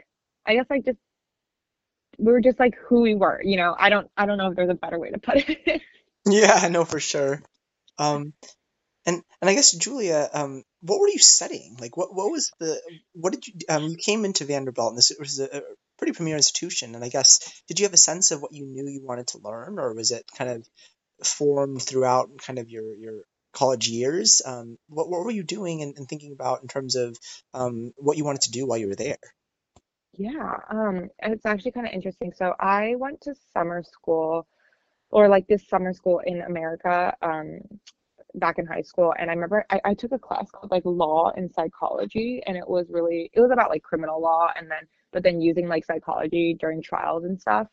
[0.44, 0.98] I guess like just
[2.18, 3.76] we were just like who we were, you know.
[3.78, 5.82] I don't I don't know if there's a better way to put it.
[6.26, 7.42] Yeah, I know for sure.
[7.98, 8.32] Um,
[9.06, 11.76] and and I guess Julia, um, what were you studying?
[11.80, 12.80] Like, what what was the
[13.12, 15.62] what did you um you came into Vanderbilt and this was a, a
[15.98, 18.88] pretty premier institution, and I guess did you have a sense of what you knew
[18.88, 20.68] you wanted to learn, or was it kind of
[21.24, 24.40] formed throughout kind of your your college years?
[24.44, 27.16] Um, what what were you doing and, and thinking about in terms of
[27.54, 29.18] um what you wanted to do while you were there?
[30.14, 32.32] Yeah, um, it's actually kind of interesting.
[32.36, 34.46] So I went to summer school
[35.10, 37.60] or like this summer school in America, um,
[38.36, 39.14] back in high school.
[39.18, 42.68] And I remember I, I took a class called like law and psychology, and it
[42.68, 46.56] was really it was about like criminal law and then but then using like psychology
[46.58, 47.66] during trials and stuff,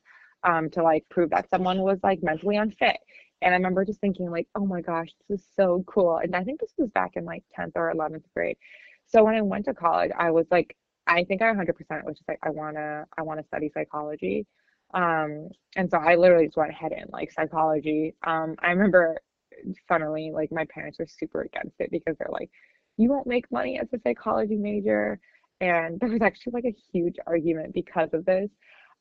[0.43, 2.97] um, to like prove that someone was like mentally unfit.
[3.41, 6.17] And I remember just thinking like, oh my gosh, this is so cool.
[6.17, 8.57] And I think this was back in like 10th or 11th grade.
[9.05, 10.75] So when I went to college, I was like
[11.09, 14.45] I think I 100% was just like I wanna I wanna study psychology,
[14.93, 18.15] um, and so I literally just went ahead in like psychology.
[18.23, 19.19] Um, I remember,
[19.87, 22.49] funnily, like my parents were super against it because they're like,
[22.97, 25.19] you won't make money as a psychology major,
[25.61, 28.49] and there was actually like a huge argument because of this.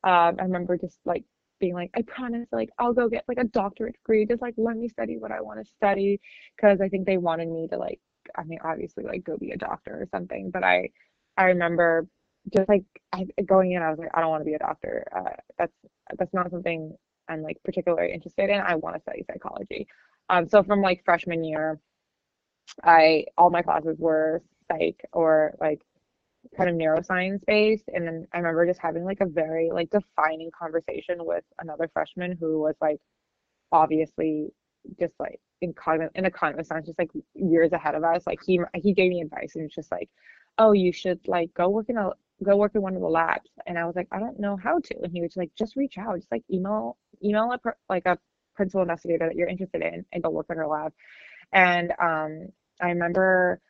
[0.05, 1.25] Um, I remember just like
[1.61, 4.77] being like, I promise, like I'll go get like a doctorate degree, just like let
[4.77, 6.21] me study what I want to study,
[6.57, 8.01] because I think they wanted me to like,
[8.37, 10.91] I mean, obviously like go be a doctor or something, but I
[11.37, 12.07] I remember
[12.57, 15.05] just like I, going in, I was like, I don't want to be a doctor.
[15.15, 15.73] Uh, that's
[16.19, 16.95] that's not something
[17.29, 18.61] I'm like particularly interested in.
[18.61, 19.87] I want to study psychology.
[20.31, 21.81] Um, so from like freshman year,
[22.85, 25.81] I all my classes were psych or like
[26.57, 30.51] kind of neuroscience based, and then I remember just having like a very like defining
[30.59, 33.01] conversation with another freshman who was like
[33.73, 34.49] obviously
[35.01, 38.61] just like in cognitive in a cognitive just like years ahead of us like he
[38.75, 40.09] he gave me advice and it's just like
[40.59, 42.11] oh, you should like go work in a
[42.45, 43.51] go work in one of the labs.
[43.67, 44.97] And I was like, I don't know how to.
[45.03, 48.19] And he was like, just reach out, just like email email a like a
[48.59, 50.93] principal investigator that you're interested in, and go work in her lab.
[51.53, 52.49] And um,
[52.83, 53.61] I remember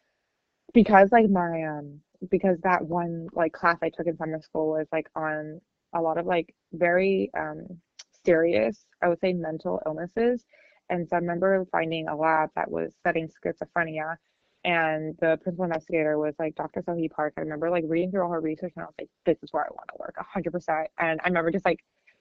[0.75, 4.89] because like my um because that one like class I took in summer school was
[4.93, 5.61] like on
[5.95, 7.67] a lot of like very um
[8.27, 10.45] serious, I would say mental illnesses.
[10.91, 14.17] And so I remember finding a lab that was studying schizophrenia
[14.65, 16.83] and the principal investigator was like Dr.
[16.83, 17.35] Sohee Park.
[17.39, 19.65] I remember like reading through all her research and I was like, this is where
[19.65, 20.17] I want to work
[20.69, 20.87] 100%.
[20.99, 21.81] And I remember just like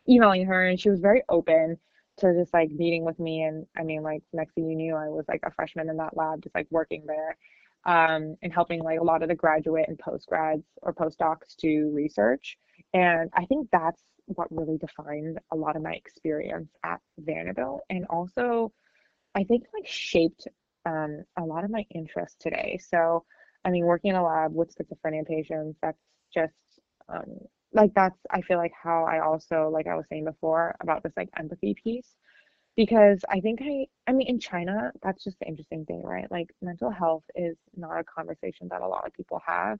[0.09, 1.77] emailing her and she was very open
[2.17, 3.43] to just like meeting with me.
[3.43, 6.17] And I mean, like next thing you knew, I was like a freshman in that
[6.17, 7.37] lab, just like working there
[7.85, 11.91] um, and helping like a lot of the graduate and post grads or postdocs do
[11.93, 12.57] research.
[12.93, 18.05] And I think that's what really defined a lot of my experience at Vanderbilt and
[18.09, 18.73] also
[19.35, 20.47] I think like shaped
[20.85, 22.79] um, a lot of my interests today.
[22.89, 23.23] So,
[23.63, 26.01] I mean, working in a lab with schizophrenia patients, that's
[26.33, 26.53] just
[27.07, 27.37] um,
[27.77, 31.13] like that's, I feel like how I also, like I was saying before, about this
[31.17, 32.15] like empathy piece.
[32.75, 36.31] Because I think I, I mean, in China, that's just the interesting thing, right?
[36.31, 39.79] Like mental health is not a conversation that a lot of people have.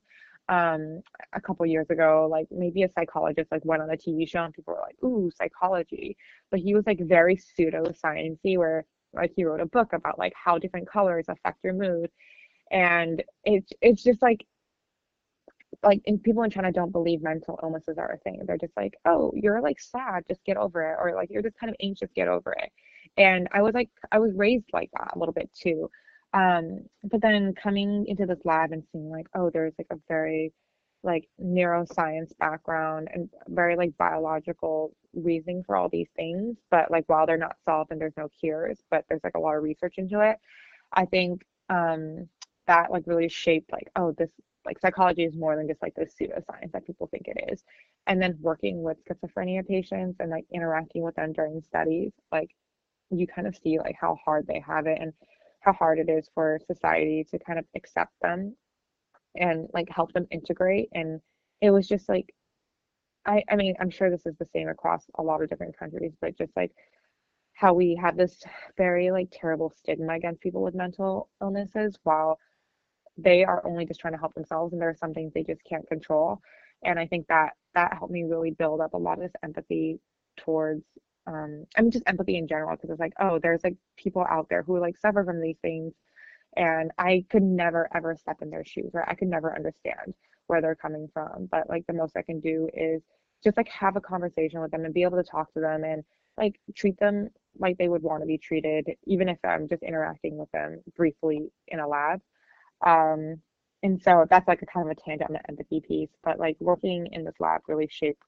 [0.49, 1.01] Um,
[1.33, 4.53] a couple years ago, like maybe a psychologist like went on a TV show and
[4.53, 6.17] people were like, "Ooh, psychology,"
[6.51, 10.33] but he was like very pseudo sciencey, where like he wrote a book about like
[10.35, 12.09] how different colors affect your mood
[12.71, 14.45] and it's it's just like
[15.83, 18.41] like and people in China don't believe mental illnesses are a thing.
[18.45, 21.57] They're just like, oh, you're like sad, just get over it, or like you're just
[21.59, 22.71] kind of anxious, get over it.
[23.17, 25.89] And I was like, I was raised like that a little bit too.
[26.33, 30.53] Um, but then coming into this lab and seeing like, oh, there's like a very
[31.03, 37.25] like neuroscience background and very like biological reasoning for all these things but like while
[37.25, 40.19] they're not solved and there's no cures but there's like a lot of research into
[40.21, 40.37] it
[40.93, 42.27] i think um
[42.67, 44.29] that like really shaped like oh this
[44.67, 47.63] like psychology is more than just like this pseudoscience that people think it is.
[48.07, 52.51] And then working with schizophrenia patients and like interacting with them during studies like
[53.09, 55.13] you kind of see like how hard they have it and
[55.61, 58.55] how hard it is for society to kind of accept them
[59.35, 60.89] and like help them integrate.
[60.93, 61.21] And
[61.61, 62.33] it was just like
[63.25, 66.13] I, I mean, I'm sure this is the same across a lot of different countries,
[66.21, 66.71] but just like
[67.53, 68.41] how we have this
[68.77, 72.39] very like terrible stigma against people with mental illnesses while
[73.17, 75.63] they are only just trying to help themselves and there are some things they just
[75.63, 76.41] can't control.
[76.83, 79.99] And I think that that helped me really build up a lot of this empathy
[80.37, 80.83] towards
[81.25, 84.47] um I mean just empathy in general because it's like, oh, there's like people out
[84.49, 85.93] there who like suffer from these things
[86.55, 90.13] and I could never ever step in their shoes or I could never understand
[90.47, 91.47] where they're coming from.
[91.51, 93.03] But like the most I can do is
[93.43, 96.03] just like have a conversation with them and be able to talk to them and
[96.37, 100.37] like treat them like they would want to be treated, even if I'm just interacting
[100.37, 102.21] with them briefly in a lab.
[102.85, 103.41] Um,
[103.83, 106.57] and so that's like a kind of a tangent on the empathy piece, but like
[106.59, 108.21] working in this lab really shaped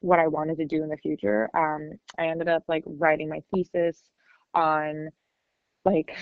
[0.00, 1.48] what I wanted to do in the future.
[1.56, 4.02] Um, I ended up like writing my thesis
[4.54, 5.08] on
[5.84, 6.16] like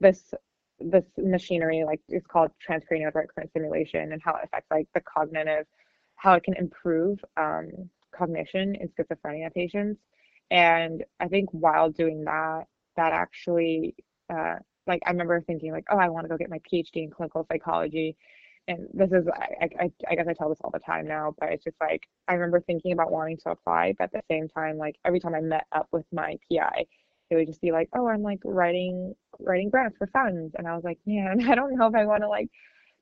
[0.00, 0.32] this
[0.80, 5.00] this machinery, like it's called transcranial direct current stimulation, and how it affects like the
[5.02, 5.66] cognitive,
[6.16, 7.68] how it can improve um,
[8.14, 10.00] cognition in schizophrenia patients.
[10.50, 12.64] And I think while doing that,
[12.96, 13.94] that actually,
[14.30, 14.56] uh,
[14.86, 17.46] like, I remember thinking, like, oh, I want to go get my PhD in clinical
[17.50, 18.16] psychology.
[18.68, 21.50] And this is, I, I, I guess I tell this all the time now, but
[21.50, 24.76] it's just like, I remember thinking about wanting to apply, but at the same time,
[24.76, 26.86] like, every time I met up with my PI,
[27.30, 30.54] it would just be like, oh, I'm like writing, writing grants for funds.
[30.58, 32.48] And I was like, man, I don't know if I want to like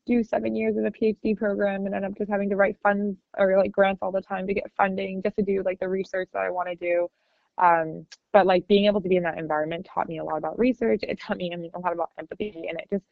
[0.07, 3.19] do seven years of a PhD program and end up just having to write funds
[3.37, 6.29] or like grants all the time to get funding just to do like the research
[6.33, 7.09] that I want to do.
[7.59, 10.59] Um, but like being able to be in that environment taught me a lot about
[10.59, 11.01] research.
[11.03, 13.05] It taught me a lot about empathy, and it just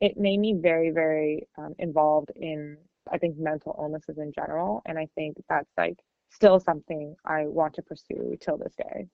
[0.00, 2.78] it made me very very um, involved in
[3.10, 4.82] I think mental illnesses in general.
[4.86, 5.98] And I think that's like
[6.30, 9.08] still something I want to pursue till this day.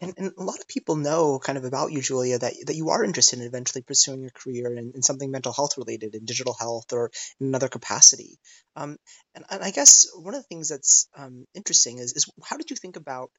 [0.00, 2.88] And, and, a lot of people know kind of about you, Julia, that, that you
[2.90, 6.56] are interested in eventually pursuing your career in, in something mental health related, in digital
[6.58, 8.38] health or in another capacity.
[8.74, 8.96] Um,
[9.36, 12.70] and, and, I guess one of the things that's um, interesting is, is how did
[12.70, 13.30] you think about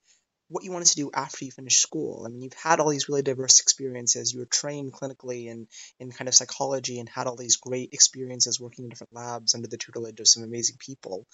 [0.47, 2.23] what you wanted to do after you finished school.
[2.25, 4.33] I mean, you've had all these really diverse experiences.
[4.33, 5.67] You were trained clinically in,
[5.99, 9.67] in kind of psychology and had all these great experiences working in different labs under
[9.67, 11.25] the tutelage of some amazing people.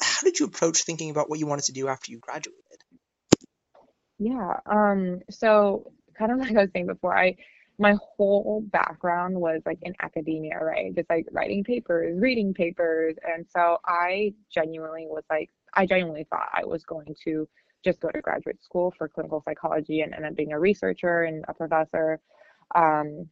[0.00, 2.58] How did you approach thinking about what you wanted to do after you graduated?
[4.18, 7.36] Yeah, um, so kind of like I was saying before, I
[7.78, 10.94] my whole background was like in academia, right?
[10.94, 13.16] Just like writing papers, reading papers.
[13.26, 17.48] And so I genuinely was like, I genuinely thought I was going to
[17.84, 21.44] just go to graduate school for clinical psychology and end up being a researcher and
[21.48, 22.20] a professor.
[22.74, 23.28] Um,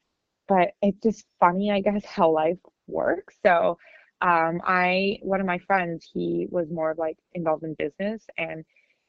[0.49, 3.37] but it's just funny, I guess, how life works.
[3.43, 3.79] So
[4.21, 8.65] um, I, one of my friends, he was more of like involved in business and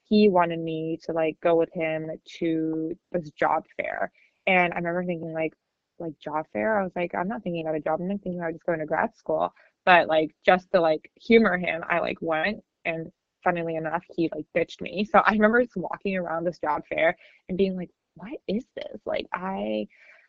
[0.06, 4.12] he wanted me to like go with him to this job fair.
[4.48, 5.54] And I remember thinking like,
[6.00, 6.80] like job fair.
[6.80, 8.00] I was like, I'm not thinking about a job.
[8.02, 9.54] I'm thinking about just going to grad school.
[9.86, 13.12] But like just to like humor him, I like went and
[13.44, 15.06] funnily enough, he like bitched me.
[15.06, 17.16] So I remember just walking around this job fair
[17.50, 19.02] and being like, what is this?
[19.06, 19.88] Like I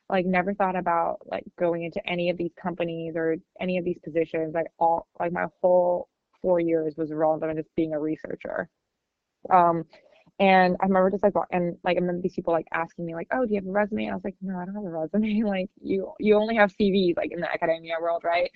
[0.09, 3.99] like never thought about like going into any of these companies or any of these
[4.05, 4.55] positions.
[4.55, 6.09] Like all like my whole
[6.43, 8.69] four years was relevant on just being a researcher.
[9.51, 9.85] Um
[10.41, 13.29] and I remember just like and like I remember these people like asking me like,
[13.33, 14.11] oh, do you have a resume?
[14.11, 15.43] I was like, no, I don't have a resume.
[15.47, 18.51] like you you only have CVs like in the academia world, right?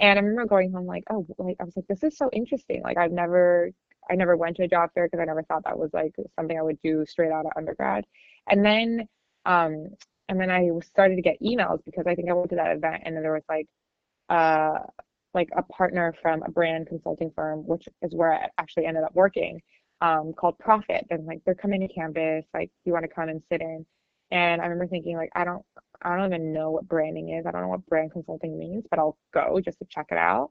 [0.00, 2.82] And I remember going home like, oh, like I was like, this is so interesting.
[2.82, 3.70] Like I've never
[4.10, 6.58] I never went to a job fair because I never thought that was like something
[6.58, 8.04] I would do straight out of undergrad.
[8.48, 9.08] And then
[9.46, 9.88] um
[10.28, 13.02] and then I started to get emails because I think I went to that event
[13.04, 13.66] and then there was like
[14.28, 14.80] uh
[15.34, 19.14] like a partner from a brand consulting firm, which is where I actually ended up
[19.14, 19.62] working,
[20.00, 21.06] um, called Prophet.
[21.10, 23.86] And like they're coming to campus, like you want to come and sit in.
[24.32, 25.64] And I remember thinking like I don't
[26.02, 27.46] I don't even know what branding is.
[27.46, 30.50] I don't know what brand consulting means, but I'll go just to check it out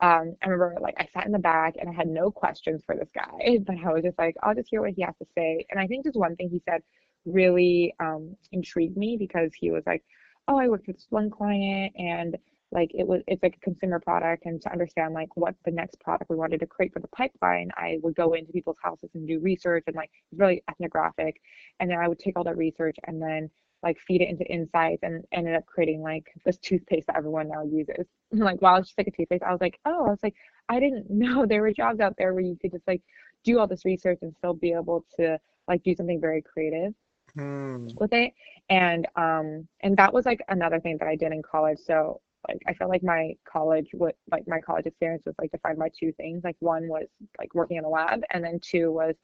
[0.00, 2.96] um, I remember like I sat in the back and I had no questions for
[2.96, 5.66] this guy, but I was just like, I'll just hear what he has to say.
[5.70, 6.82] And I think just one thing he said
[7.26, 10.02] really um, intrigued me because he was like,
[10.48, 12.36] oh, I worked with this one client and
[12.72, 15.98] like it was it's like a consumer product and to understand like what the next
[16.00, 19.26] product we wanted to create for the pipeline i would go into people's houses and
[19.26, 21.40] do research and like it's really ethnographic
[21.80, 23.50] and then i would take all that research and then
[23.82, 27.62] like feed it into insights and ended up creating like this toothpaste that everyone now
[27.64, 28.06] uses.
[28.32, 30.34] like while it's just like a toothpaste, I was like, oh, I was like,
[30.68, 33.02] I didn't know there were jobs out there where you could just like
[33.44, 36.92] do all this research and still be able to like do something very creative
[37.34, 37.88] hmm.
[37.96, 38.32] with it.
[38.68, 41.78] And um and that was like another thing that I did in college.
[41.78, 45.78] So like I felt like my college what like my college experience was like defined
[45.78, 46.44] by two things.
[46.44, 47.06] Like one was
[47.38, 49.14] like working in a lab and then two was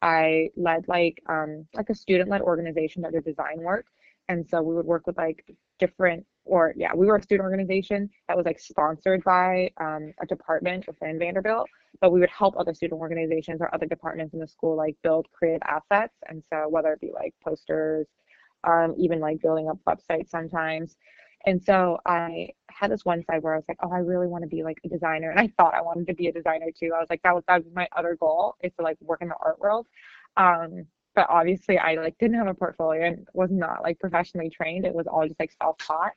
[0.00, 3.86] I led like um like a student led organization that did design work
[4.28, 5.44] and so we would work with like
[5.78, 10.26] different or yeah we were a student organization that was like sponsored by um, a
[10.26, 11.68] department within vanderbilt
[12.00, 15.26] but we would help other student organizations or other departments in the school like build
[15.32, 16.14] creative assets.
[16.28, 18.06] And so whether it be like posters
[18.64, 20.96] um, even like building up websites sometimes.
[21.44, 24.42] And so i had this one side where i was like oh i really want
[24.42, 26.90] to be like a designer and i thought i wanted to be a designer too.
[26.94, 29.28] I was like that was that was my other goal is to like work in
[29.28, 29.86] the art world.
[30.36, 30.86] Um,
[31.16, 34.84] but obviously I like didn't have a portfolio and was not like professionally trained.
[34.84, 36.12] It was all just like self-taught.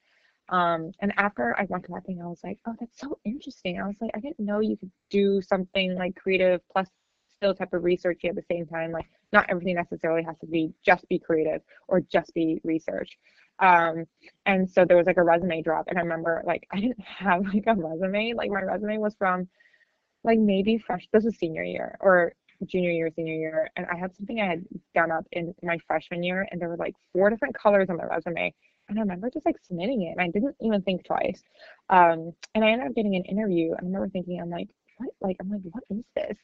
[0.49, 3.79] Um, and after I went to that thing, I was like, oh, that's so interesting.
[3.79, 6.89] I was like, I didn't know you could do something like creative plus
[7.37, 8.91] still type of research at the same time.
[8.91, 13.17] Like, not everything necessarily has to be just be creative or just be research.
[13.59, 14.05] Um,
[14.45, 17.45] and so there was like a resume drop, and I remember like I didn't have
[17.53, 18.33] like a resume.
[18.33, 19.47] Like my resume was from
[20.23, 21.07] like maybe fresh.
[21.13, 22.33] This was senior year or
[22.65, 26.23] junior year, senior year, and I had something I had done up in my freshman
[26.23, 28.53] year, and there were like four different colors on my resume.
[28.87, 31.43] And I remember just like submitting it, and I didn't even think twice.
[31.89, 33.71] Um, and I ended up getting an interview.
[33.71, 35.09] And I remember thinking, I'm like, what?
[35.21, 36.37] Like, I'm like, what is this?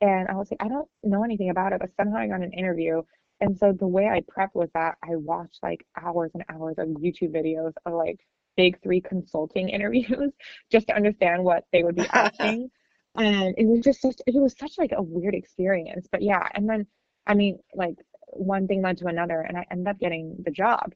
[0.00, 2.52] And I was like, I don't know anything about it, but somehow I got an
[2.52, 3.02] interview.
[3.40, 6.88] And so the way I prepped was that I watched like hours and hours of
[6.88, 8.20] YouTube videos of like
[8.56, 10.32] big three consulting interviews
[10.70, 12.70] just to understand what they would be asking.
[13.16, 16.06] And it was just such it was such like a weird experience.
[16.10, 16.86] But yeah, and then
[17.26, 17.96] I mean like
[18.28, 20.94] one thing led to another and I ended up getting the job.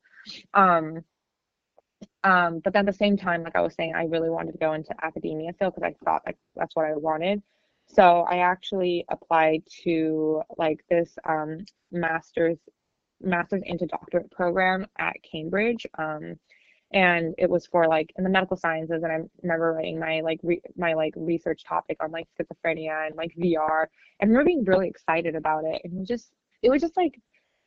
[0.54, 1.04] Um
[2.22, 4.72] um, but at the same time, like I was saying, I really wanted to go
[4.72, 7.42] into academia still because I thought like that's what I wanted.
[7.86, 11.58] So I actually applied to like this um,
[11.92, 12.58] master's
[13.20, 15.86] master's into doctorate program at Cambridge.
[15.98, 16.38] Um,
[16.92, 20.40] and it was for like in the medical sciences and i remember writing my like
[20.42, 23.86] re- my like research topic on like schizophrenia and like vr
[24.20, 26.32] and remember being really excited about it and just
[26.62, 27.18] it was just like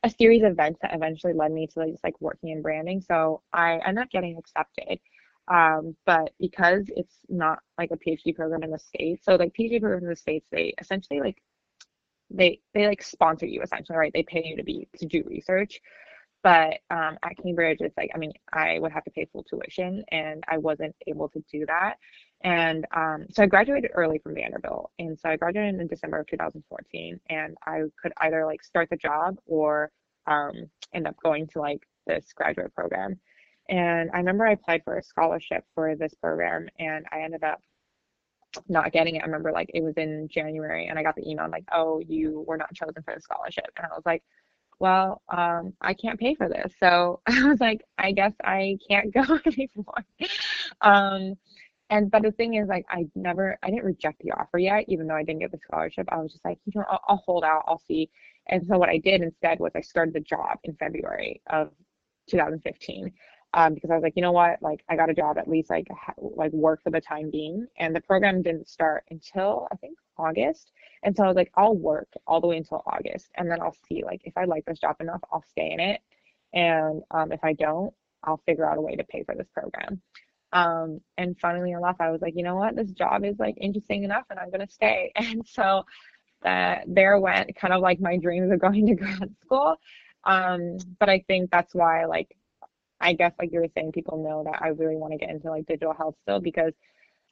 [0.03, 3.01] a series of events that eventually led me to like, just like working in branding
[3.01, 4.99] so i ended up getting accepted
[5.47, 9.79] um, but because it's not like a PhD program in the States, so like PhD
[9.79, 11.41] programs in the States, they essentially like
[12.29, 14.11] they they like sponsor you essentially, right?
[14.13, 15.79] They pay you to be to do research.
[16.47, 20.01] But um, at Cambridge, it's like, I mean, I would have to pay full tuition
[20.13, 21.95] and I wasn't able to do that.
[22.39, 24.89] And um, so I graduated early from Vanderbilt.
[24.97, 27.19] And so I graduated in December of 2014.
[27.29, 29.91] And I could either like start the job or
[30.25, 33.19] um, end up going to like this graduate program.
[33.67, 37.59] And I remember I applied for a scholarship for this program and I ended up
[38.69, 39.23] not getting it.
[39.23, 42.45] I remember like it was in January and I got the email like, oh, you
[42.47, 43.67] were not chosen for the scholarship.
[43.75, 44.23] And I was like,
[44.79, 46.73] well, um, I can't pay for this.
[46.79, 50.05] So I was like, I guess I can't go anymore.
[50.81, 51.35] um,
[51.89, 55.07] and but the thing is, like, I never, I didn't reject the offer yet, even
[55.07, 56.07] though I didn't get the scholarship.
[56.11, 58.09] I was just like, you know, I'll, I'll hold out, I'll see.
[58.47, 61.71] And so what I did instead was I started the job in February of
[62.29, 63.11] 2015
[63.57, 65.71] um, because I was like, you know what, like I got a job at least
[65.71, 69.75] like ha- like work for the time being, and the program didn't start until I
[69.77, 73.49] think August, and so I was like, I'll work all the way until August, and
[73.49, 76.01] then I'll see like if I like this job enough, I'll stay in it,
[76.53, 77.91] and um, if I don't,
[78.23, 79.99] I'll figure out a way to pay for this program.
[80.53, 84.03] Um, and funnily enough, I was like, you know what, this job is like interesting
[84.03, 85.83] enough, and I'm gonna stay, and so
[86.43, 89.77] that there went kind of like my dreams of going to grad school.
[90.25, 92.36] Um, but I think that's why like
[92.99, 95.49] I guess like you were saying, people know that I really want to get into
[95.49, 96.73] like digital health still because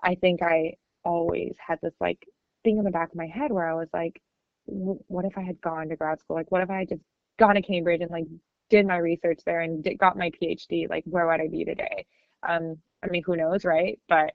[0.02, 2.26] I think I always had this like
[2.64, 4.22] thing in the back of my head where I was like,
[4.66, 6.36] what if I had gone to grad school?
[6.38, 7.02] Like, what if I had just
[7.38, 8.26] gone to Cambridge and like
[8.70, 10.90] did my research there and did, got my PhD?
[10.90, 12.06] Like, where would I be today?
[12.48, 14.00] Um, I mean, who knows, right?
[14.08, 14.34] But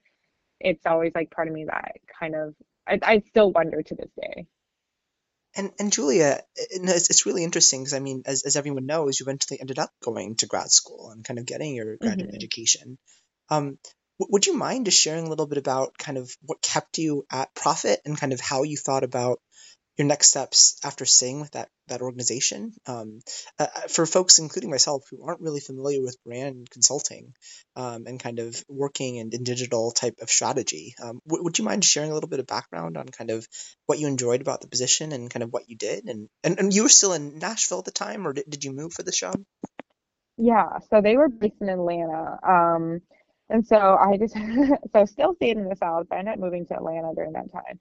[0.59, 2.55] it's always like part of me that kind of
[2.87, 4.45] I, I still wonder to this day.
[5.55, 9.25] And and Julia, it's, it's really interesting because I mean, as, as everyone knows, you
[9.25, 12.35] eventually ended up going to grad school and kind of getting your graduate mm-hmm.
[12.35, 12.97] education.
[13.49, 13.77] Um,
[14.19, 17.25] w- would you mind just sharing a little bit about kind of what kept you
[17.31, 19.41] at Prophet and kind of how you thought about
[19.97, 22.73] your next steps after staying with that that organization.
[22.87, 23.19] Um,
[23.59, 27.33] uh, uh, for folks, including myself, who aren't really familiar with brand consulting
[27.75, 31.65] um, and kind of working in, in digital type of strategy, um, w- would you
[31.65, 33.45] mind sharing a little bit of background on kind of
[33.85, 36.05] what you enjoyed about the position and kind of what you did?
[36.05, 38.71] And and, and you were still in Nashville at the time, or did, did you
[38.71, 39.35] move for the job?
[40.37, 42.39] Yeah, so they were based in Atlanta.
[42.47, 43.01] Um,
[43.49, 44.35] and so I just
[44.93, 47.51] so still stayed in the South, but I ended up moving to Atlanta during that
[47.51, 47.79] time.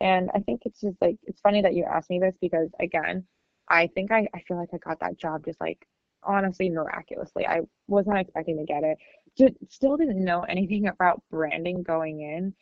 [0.00, 3.24] And I think it's just like it's funny that you asked me this because again,
[3.68, 5.86] I think I, I feel like I got that job just like
[6.22, 7.46] honestly miraculously.
[7.46, 8.98] I was not expecting to get it.
[9.36, 12.54] Just, still didn't know anything about branding going in.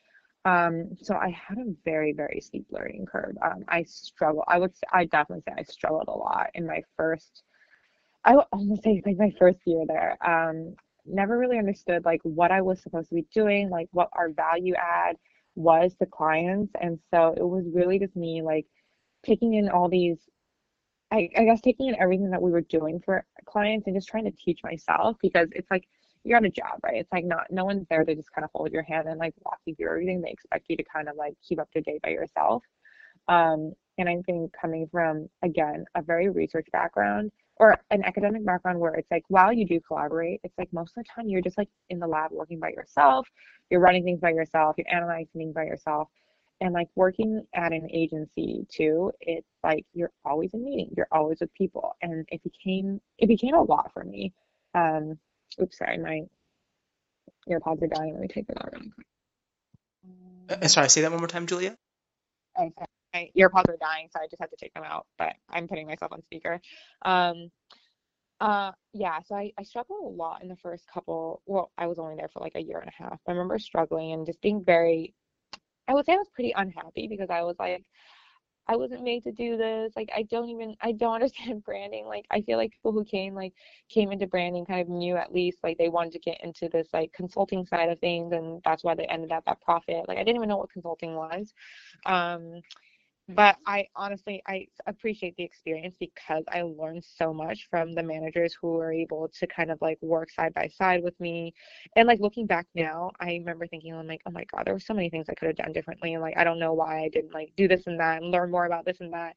[0.45, 3.37] Um, so I had a very, very steep learning curve.
[3.43, 4.45] Um, I struggle.
[4.47, 7.43] I would I definitely say I struggled a lot in my first,
[8.24, 10.16] I would almost say like my first year there.
[10.24, 14.31] Um, never really understood like what I was supposed to be doing, like what our
[14.31, 15.16] value add
[15.57, 16.73] was to clients.
[16.81, 18.67] And so it was really just me like
[19.25, 20.19] taking in all these
[21.13, 24.25] I, I guess taking in everything that we were doing for clients and just trying
[24.25, 25.87] to teach myself because it's like
[26.25, 26.97] you're on a job, right?
[26.97, 29.35] It's like not no one's there to just kind of hold your hand and like
[29.45, 30.21] walk you through everything.
[30.21, 32.65] They expect you to kind of like keep up to date by yourself.
[33.29, 38.79] Um, and I think coming from again a very research background, or an academic background
[38.79, 41.57] where it's like while you do collaborate, it's like most of the time you're just
[41.57, 43.27] like in the lab working by yourself,
[43.71, 46.09] you're running things by yourself, you're analyzing things by yourself.
[46.61, 51.39] And like working at an agency too, it's like you're always in meetings, you're always
[51.41, 51.97] with people.
[52.03, 54.33] And it became it became a lot for me.
[54.75, 55.19] Um
[55.61, 56.23] oops sorry, my
[57.49, 58.13] earpods are dying.
[58.13, 59.07] Let me take them out really quick.
[60.49, 61.77] Uh, sorry, say that one more time, Julia.
[62.59, 62.87] Oh, sorry.
[63.17, 65.87] My earpods are dying, so I just had to take them out, but I'm putting
[65.87, 66.61] myself on speaker.
[67.05, 67.51] Um
[68.41, 71.99] uh yeah, so I, I struggled a lot in the first couple well, I was
[71.99, 73.19] only there for like a year and a half.
[73.27, 75.14] I remember struggling and just being very
[75.89, 77.85] I would say I was pretty unhappy because I was like,
[78.69, 79.93] I wasn't made to do this.
[79.97, 82.07] Like, I don't even, I don't understand branding.
[82.07, 83.53] Like, I feel like people who came, like,
[83.89, 86.89] came into branding kind of knew at least, like, they wanted to get into this,
[86.93, 88.33] like, consulting side of things.
[88.33, 90.07] And that's why they ended up at Prophet.
[90.09, 91.55] Like, I didn't even know what consulting was.
[92.07, 92.61] Um,
[93.29, 93.70] but mm-hmm.
[93.70, 98.68] I honestly I appreciate the experience because I learned so much from the managers who
[98.68, 101.53] were able to kind of like work side by side with me.
[101.97, 104.81] And like looking back now, I remember thinking I'm like, oh my God, there were
[104.81, 106.14] so many things I could have done differently.
[106.14, 108.51] And like I don't know why I didn't like do this and that and learn
[108.51, 109.35] more about this and that.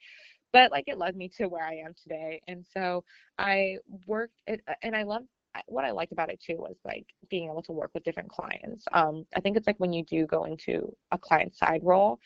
[0.53, 2.41] But like it led me to where I am today.
[2.47, 3.03] And so
[3.37, 5.23] I worked it and I love
[5.67, 8.85] what I liked about it too was like being able to work with different clients.
[8.93, 12.19] Um, I think it's like when you do go into a client side role,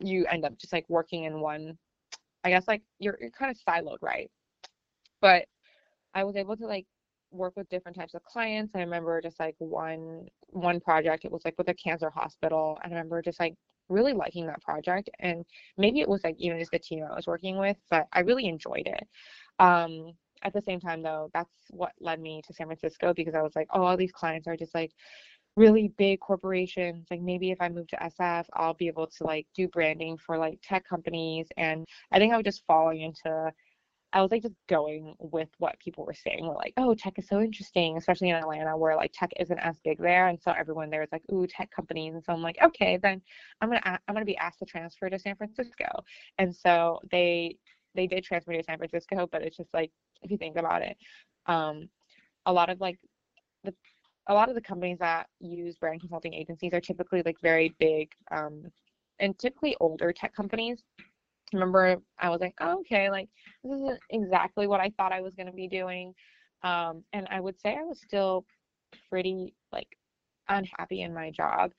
[0.00, 1.76] you end up just like working in one
[2.44, 4.30] i guess like you're, you're kind of siloed right?
[5.20, 5.46] But
[6.14, 6.86] i was able to like
[7.30, 8.74] work with different types of clients.
[8.74, 12.88] I remember just like one one project it was like with a cancer hospital i
[12.88, 13.54] remember just like
[13.88, 15.44] really liking that project and
[15.76, 18.46] maybe it was like even just the team i was working with but i really
[18.46, 19.06] enjoyed it.
[19.58, 23.42] Um at the same time though that's what led me to san francisco because i
[23.42, 24.92] was like oh all these clients are just like
[25.58, 29.46] really big corporations like maybe if i move to sf i'll be able to like
[29.56, 33.52] do branding for like tech companies and i think i was just falling into
[34.12, 37.26] i was like just going with what people were saying we're like oh tech is
[37.26, 40.90] so interesting especially in atlanta where like tech isn't as big there and so everyone
[40.90, 43.20] there is like ooh tech companies and so i'm like okay then
[43.60, 45.88] i'm gonna i'm gonna be asked to transfer to san francisco
[46.38, 47.56] and so they
[47.96, 49.90] they did transfer to san francisco but it's just like
[50.22, 50.96] if you think about it
[51.46, 51.88] um
[52.46, 52.98] a lot of like
[53.64, 53.74] the
[54.28, 58.10] a lot of the companies that use brand consulting agencies are typically like very big
[58.30, 58.62] um,
[59.20, 60.82] and typically older tech companies.
[61.52, 63.28] remember I was like, oh, okay, like
[63.64, 66.14] this isn't exactly what I thought I was going to be doing.
[66.62, 68.44] Um, and I would say I was still
[69.08, 69.88] pretty like
[70.48, 71.72] unhappy in my job.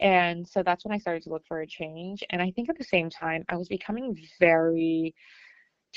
[0.00, 2.22] And so that's when I started to look for a change.
[2.30, 5.14] And I think at the same time, I was becoming very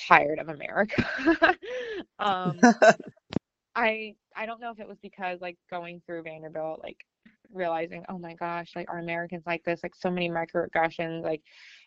[0.07, 1.05] tired of America.
[2.19, 2.59] um,
[3.75, 7.05] I I don't know if it was because like going through Vanderbilt, like
[7.53, 9.81] realizing, oh my gosh, like are Americans like this?
[9.83, 11.23] Like so many microaggressions.
[11.23, 11.41] Like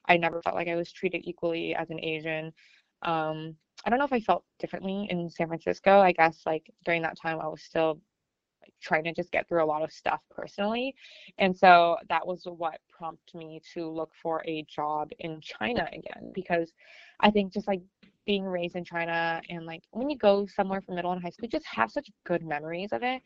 [0.07, 2.53] I never felt like I was treated equally as an Asian.
[3.01, 6.01] Um, I don't know if I felt differently in San Francisco.
[6.01, 7.99] I guess like during that time I was still
[8.61, 10.95] like trying to just get through a lot of stuff personally.
[11.39, 16.31] And so that was what prompted me to look for a job in China again
[16.35, 16.71] because
[17.19, 17.81] I think just like
[18.27, 21.45] being raised in China and like when you go somewhere from middle and high school,
[21.47, 23.23] you just have such good memories of it.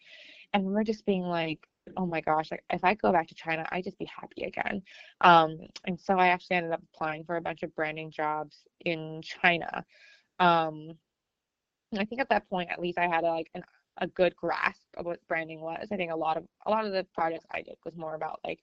[0.53, 1.66] And we're just being like,
[1.97, 4.82] oh my gosh, like if I go back to China, I just be happy again.
[5.20, 9.20] Um, and so I actually ended up applying for a bunch of branding jobs in
[9.22, 9.84] China.
[10.38, 10.92] Um,
[11.97, 13.62] I think at that point, at least I had a, like an,
[13.99, 15.88] a good grasp of what branding was.
[15.90, 18.40] I think a lot of a lot of the projects I did was more about
[18.44, 18.61] like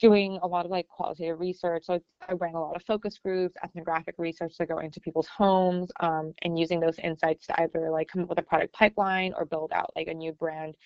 [0.00, 1.84] doing a lot of like qualitative research.
[1.86, 5.90] So I ran a lot of focus groups, ethnographic research to go into people's homes,
[6.00, 9.44] um, and using those insights to either like come up with a product pipeline or
[9.44, 10.76] build out like a new brand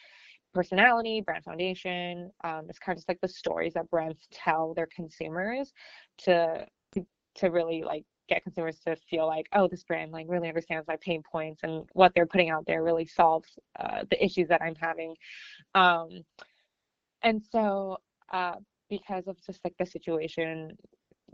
[0.54, 2.30] personality, brand foundation.
[2.44, 5.72] Um, it's kind of just like the stories that brands tell their consumers
[6.18, 6.66] to
[7.34, 10.96] to really like get consumers to feel like, oh, this brand like really understands my
[11.00, 13.48] pain points and what they're putting out there really solves
[13.78, 15.14] uh, the issues that I'm having.
[15.74, 16.22] Um,
[17.22, 17.98] and so
[18.32, 18.56] uh,
[18.92, 20.76] because of just like the situation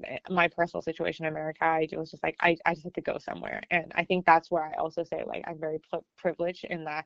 [0.05, 3.01] eh, my personal situation in America, I was just like, I, I just had to
[3.01, 3.61] go somewhere.
[3.73, 5.81] And I think that's where I also say, like, I'm very
[6.17, 7.05] privileged in that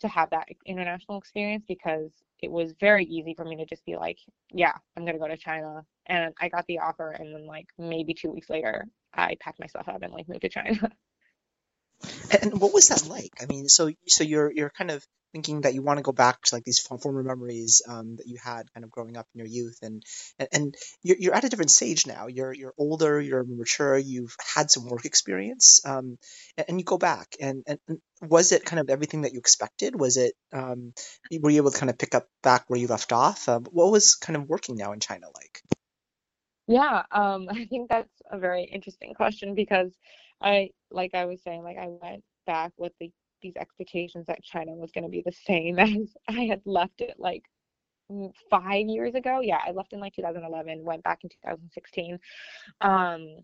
[0.00, 3.96] to have that international experience because it was very easy for me to just be
[3.96, 4.16] like,
[4.50, 5.84] yeah, I'm going to go to China.
[6.06, 7.10] And I got the offer.
[7.10, 10.48] And then, like, maybe two weeks later, I packed myself up and, like, moved to
[10.48, 10.90] China.
[12.40, 13.32] And what was that like?
[13.42, 16.42] I mean, so so you're you're kind of thinking that you want to go back
[16.42, 19.46] to like these former memories um, that you had kind of growing up in your
[19.46, 20.02] youth and
[20.38, 22.26] and, and you're, you're at a different stage now.
[22.26, 26.18] You're you're older you're mature you've had some work experience um,
[26.56, 27.28] and, and, you go back.
[27.40, 27.78] And, and
[28.20, 29.98] was it kind of everything that you expected?
[29.98, 30.92] Was it um,
[31.40, 33.48] were you able to kind of pick up back where you left off?
[33.48, 35.62] Uh, what was kind of working now in china like?
[36.66, 39.92] Yeah um, i think that's a very interesting question because
[40.40, 43.12] i like i was saying like i went back with the,
[43.42, 47.14] these expectations that China was going to be the same as I had left it
[47.18, 47.44] like
[48.50, 49.40] five years ago.
[49.40, 52.18] Yeah, I left in like 2011, went back in 2016.
[52.80, 53.36] Um,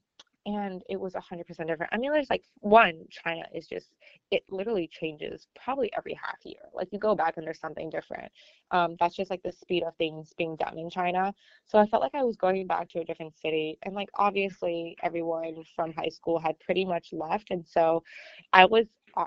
[0.47, 1.93] and it was 100% different.
[1.93, 3.89] I mean, there's like one, China is just,
[4.31, 6.61] it literally changes probably every half year.
[6.73, 8.31] Like you go back and there's something different.
[8.71, 11.35] Um, that's just like the speed of things being done in China.
[11.67, 13.77] So I felt like I was going back to a different city.
[13.83, 17.51] And like obviously everyone from high school had pretty much left.
[17.51, 18.05] And so
[18.53, 18.87] I was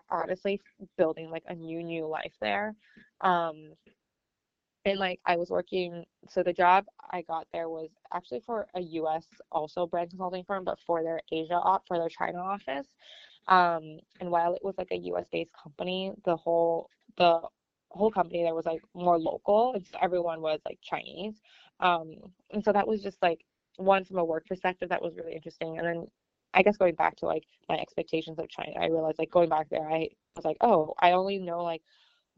[0.10, 0.62] honestly
[0.98, 2.76] building like a new, new life there.
[3.20, 3.74] Um,
[4.90, 8.82] and like I was working so the job I got there was actually for a
[8.82, 12.88] US also brand consulting firm but for their Asia op for their China office.
[13.48, 17.42] Um and while it was like a US based company the whole the
[17.92, 21.36] whole company there was like more local everyone was like Chinese.
[21.80, 22.16] Um
[22.52, 23.46] and so that was just like
[23.78, 25.78] one from a work perspective that was really interesting.
[25.78, 26.08] And then
[26.54, 29.70] I guess going back to like my expectations of China I realized like going back
[29.70, 31.84] there I was like oh I only know like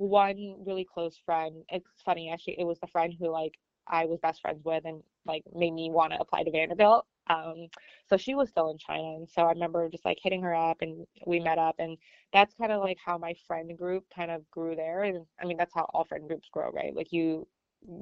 [0.01, 1.63] one really close friend.
[1.69, 2.59] It's funny actually.
[2.59, 3.53] It was the friend who like
[3.87, 7.05] I was best friends with and like made me want to apply to Vanderbilt.
[7.27, 7.67] Um,
[8.09, 10.77] so she was still in China, and so I remember just like hitting her up,
[10.81, 11.97] and we met up, and
[12.33, 15.03] that's kind of like how my friend group kind of grew there.
[15.03, 16.95] And I mean, that's how all friend groups grow, right?
[16.95, 17.47] Like you,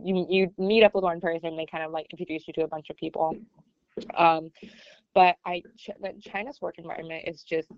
[0.03, 2.67] you, you meet up with one person, they kind of like introduce you to a
[2.67, 3.35] bunch of people.
[4.15, 4.51] Um,
[5.13, 5.63] but I,
[6.21, 7.69] China's work environment is just,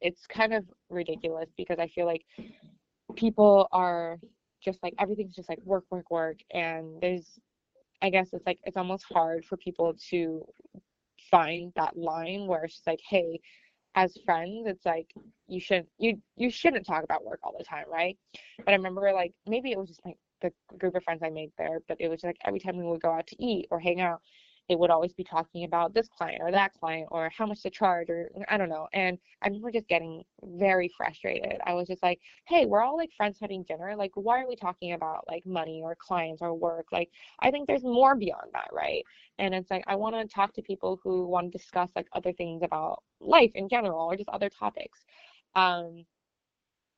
[0.00, 2.24] it's kind of ridiculous because I feel like
[3.16, 4.18] people are
[4.62, 7.38] just like everything's just like work work work and there's
[8.00, 10.44] i guess it's like it's almost hard for people to
[11.30, 13.40] find that line where it's just like hey
[13.94, 15.12] as friends it's like
[15.48, 18.16] you shouldn't you you shouldn't talk about work all the time right?
[18.58, 21.52] But i remember like maybe it was just like the group of friends i made
[21.58, 24.00] there but it was like every time we would go out to eat or hang
[24.00, 24.20] out
[24.72, 27.70] it would always be talking about this client or that client or how much to
[27.70, 28.88] charge or I don't know.
[28.94, 31.60] And I remember just getting very frustrated.
[31.66, 33.94] I was just like, hey, we're all like friends having dinner.
[33.96, 36.86] Like, why are we talking about like money or clients or work?
[36.90, 37.10] Like,
[37.40, 39.04] I think there's more beyond that, right?
[39.38, 42.32] And it's like, I want to talk to people who want to discuss like other
[42.32, 45.00] things about life in general or just other topics.
[45.54, 46.06] Um,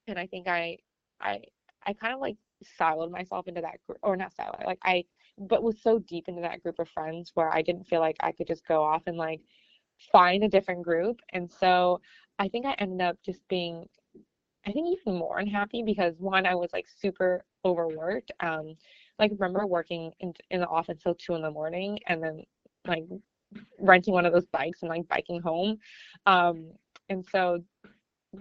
[0.06, 0.78] and I think I,
[1.20, 1.40] I,
[1.84, 2.36] I kind of like
[2.80, 5.04] siloed myself into that group, or not siloed, like I
[5.38, 8.32] but was so deep into that group of friends where I didn't feel like I
[8.32, 9.40] could just go off and like
[10.12, 11.20] find a different group.
[11.32, 12.00] And so
[12.38, 13.86] I think I ended up just being,
[14.66, 18.32] I think even more unhappy because one, I was like super overworked.
[18.40, 18.74] Um,
[19.18, 22.42] like remember working in in the office till two in the morning and then
[22.86, 23.04] like
[23.78, 25.78] renting one of those bikes and like biking home.
[26.26, 26.72] Um,
[27.08, 27.62] and so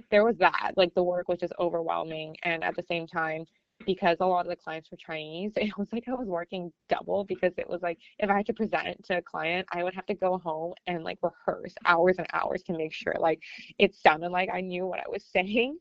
[0.10, 2.36] there was that, like the work was just overwhelming.
[2.44, 3.46] And at the same time,
[3.86, 7.24] because a lot of the clients were Chinese, it was like I was working double
[7.26, 10.06] because it was like if I had to present to a client, I would have
[10.08, 13.40] to go home and like rehearse hours and hours to make sure like
[13.78, 15.78] it sounded like I knew what I was saying.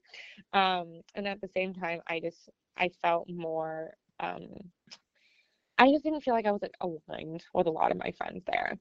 [0.53, 3.95] Um, and at the same time, I just I felt more.
[4.21, 4.49] Um,
[5.79, 8.45] I just didn't feel like I was like aligned with a lot of my friends
[8.47, 8.79] there.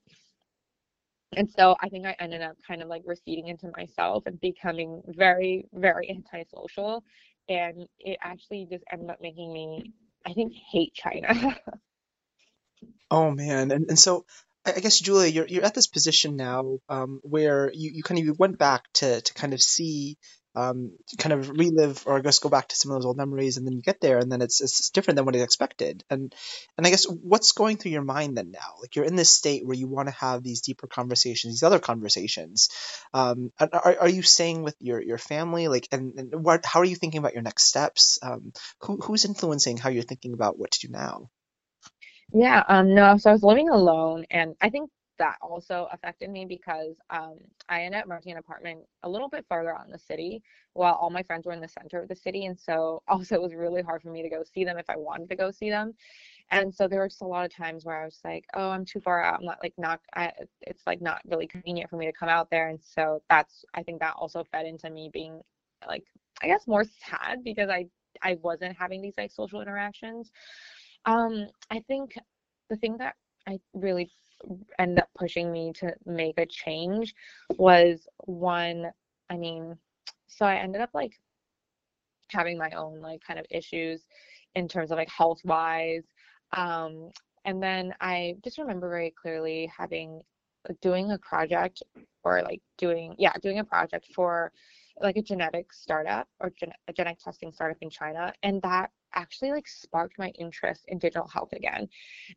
[1.36, 5.02] And so I think I ended up kind of like receding into myself and becoming
[5.08, 7.02] very, very antisocial
[7.48, 9.92] and it actually just ended up making me
[10.26, 11.56] i think hate china.
[13.12, 13.70] Oh man.
[13.70, 14.24] And, and so
[14.64, 18.24] I guess Julia, you're you're at this position now um, where you, you kind of
[18.24, 20.16] you went back to to kind of see
[20.54, 23.66] um, kind of relive or guess go back to some of those old memories, and
[23.66, 26.04] then you get there, and then it's it's different than what you expected.
[26.10, 26.34] And
[26.76, 28.74] and I guess what's going through your mind then now?
[28.80, 31.78] Like you're in this state where you want to have these deeper conversations, these other
[31.78, 32.68] conversations.
[33.14, 35.68] Um, are are you staying with your your family?
[35.68, 36.66] Like, and, and what?
[36.66, 38.18] How are you thinking about your next steps?
[38.22, 41.30] Um, who who's influencing how you're thinking about what to do now?
[42.34, 44.90] Yeah, um, no, so I was living alone, and I think
[45.22, 47.36] that also affected me because um,
[47.68, 50.42] I ended up renting an apartment a little bit further out in the city
[50.72, 52.46] while all my friends were in the center of the city.
[52.46, 54.96] And so also it was really hard for me to go see them if I
[54.96, 55.94] wanted to go see them.
[56.50, 58.84] And so there were just a lot of times where I was like, oh, I'm
[58.84, 59.38] too far out.
[59.38, 62.50] I'm not like not, I, it's like not really convenient for me to come out
[62.50, 62.68] there.
[62.68, 65.40] And so that's, I think that also fed into me being
[65.86, 66.02] like,
[66.42, 67.86] I guess more sad because I,
[68.22, 70.32] I wasn't having these like social interactions.
[71.04, 72.18] Um, I think
[72.68, 73.14] the thing that
[73.46, 74.10] I really
[74.78, 77.14] ended up pushing me to make a change
[77.56, 78.90] was one
[79.30, 79.76] i mean
[80.26, 81.12] so i ended up like
[82.30, 84.02] having my own like kind of issues
[84.54, 86.04] in terms of like health wise
[86.56, 87.10] um
[87.44, 90.20] and then i just remember very clearly having
[90.80, 91.82] doing a project
[92.24, 94.52] or like doing yeah doing a project for
[95.00, 99.50] like a genetic startup or gen- a genetic testing startup in china and that actually
[99.50, 101.88] like sparked my interest in digital health again.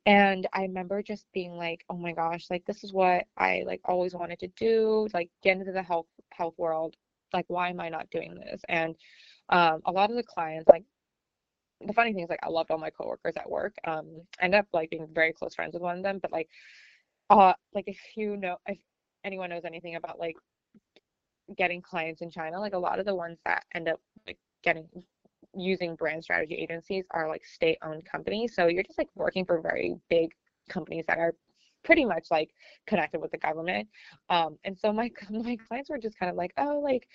[0.06, 3.82] And I remember just being like, oh my gosh, like this is what I like
[3.86, 6.96] always wanted to do, like get into the health health world.
[7.34, 8.62] like why am I not doing this?
[8.70, 8.96] And
[9.50, 10.84] um, a lot of the clients like
[11.86, 13.76] the funny thing is like I loved all my coworkers at work.
[13.86, 16.50] Um, I ended up like being very close friends with one of them, but like
[17.30, 18.78] uh like if you know if
[19.24, 20.36] anyone knows anything about like
[21.58, 24.88] getting clients in China, like a lot of the ones that end up like getting
[25.58, 28.56] using brand strategy agencies are like state owned companies.
[28.56, 30.32] So you're just like working for very big
[30.70, 31.34] companies that are
[31.84, 32.50] pretty much like
[32.88, 33.88] connected with the government.
[34.30, 37.08] Um, and so my my clients were just kind of like, oh, like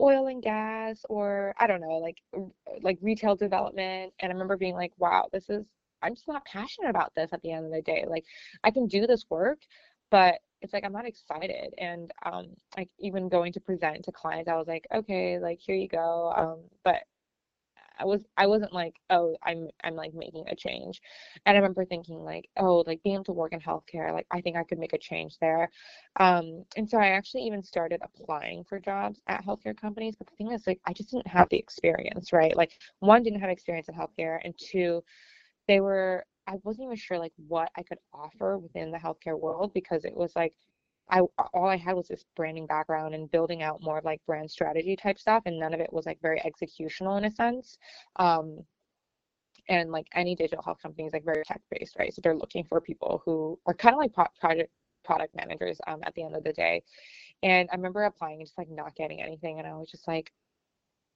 [0.00, 2.18] oil and gas or I don't know, like
[2.82, 4.12] like retail development.
[4.20, 5.64] And I remember being like, wow, this is
[6.02, 8.04] I'm just not passionate about this at the end of the day.
[8.08, 8.24] Like
[8.64, 9.58] I can do this work,
[10.10, 11.74] but it's like I'm not excited.
[11.78, 15.76] And um like even going to present to clients, I was like, okay, like here
[15.76, 16.32] you go.
[16.36, 17.02] Um, but
[17.98, 21.00] I was I wasn't like, oh, I'm I'm like making a change.
[21.44, 24.40] And I remember thinking like, oh, like being able to work in healthcare, like I
[24.40, 25.70] think I could make a change there.
[26.20, 30.14] Um, and so I actually even started applying for jobs at healthcare companies.
[30.16, 32.56] But the thing is like I just didn't have the experience, right?
[32.56, 35.02] Like one didn't have experience in healthcare and two,
[35.68, 39.72] they were I wasn't even sure like what I could offer within the healthcare world
[39.74, 40.54] because it was like
[41.08, 41.20] I
[41.54, 45.18] all I had was this branding background and building out more like brand strategy type
[45.18, 47.78] stuff, and none of it was like very executional in a sense.
[48.16, 48.64] Um,
[49.68, 52.12] and like any digital health company is like very tech based, right?
[52.14, 54.70] So they're looking for people who are kind of like project
[55.04, 56.82] product managers um, at the end of the day.
[57.42, 60.32] And I remember applying and just like not getting anything, and I was just like,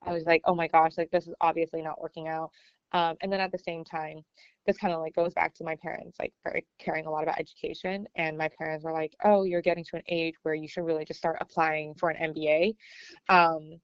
[0.02, 2.50] I was like, oh my gosh, like this is obviously not working out.
[2.92, 4.24] Um, and then at the same time,
[4.66, 7.38] this kind of like goes back to my parents like very caring a lot about
[7.38, 10.84] education and my parents were like oh you're getting to an age where you should
[10.84, 12.74] really just start applying for an mba
[13.28, 13.80] um,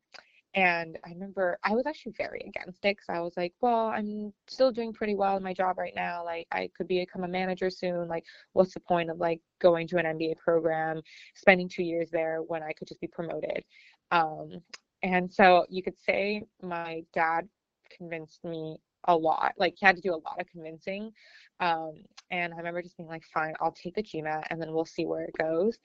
[0.54, 4.32] and i remember i was actually very against it because i was like well i'm
[4.46, 7.70] still doing pretty well in my job right now like i could become a manager
[7.70, 11.00] soon like what's the point of like going to an mba program
[11.34, 13.64] spending two years there when i could just be promoted?
[14.12, 14.60] Um,
[15.02, 17.48] and so you could say my dad
[17.96, 19.54] convinced me a lot.
[19.58, 21.12] Like he had to do a lot of convincing.
[21.60, 21.94] Um,
[22.30, 25.06] and I remember just being like, fine, I'll take the GMAT and then we'll see
[25.06, 25.78] where it goes.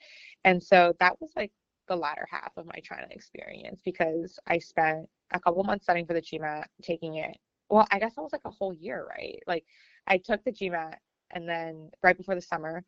[0.44, 1.52] And so that was like
[1.88, 6.14] the latter half of my China experience because I spent a couple months studying for
[6.14, 7.36] the GMAT, taking it.
[7.70, 9.38] Well, I guess that was like a whole year, right?
[9.46, 9.64] Like
[10.06, 10.94] I took the GMAT
[11.30, 12.84] and then right before the summer,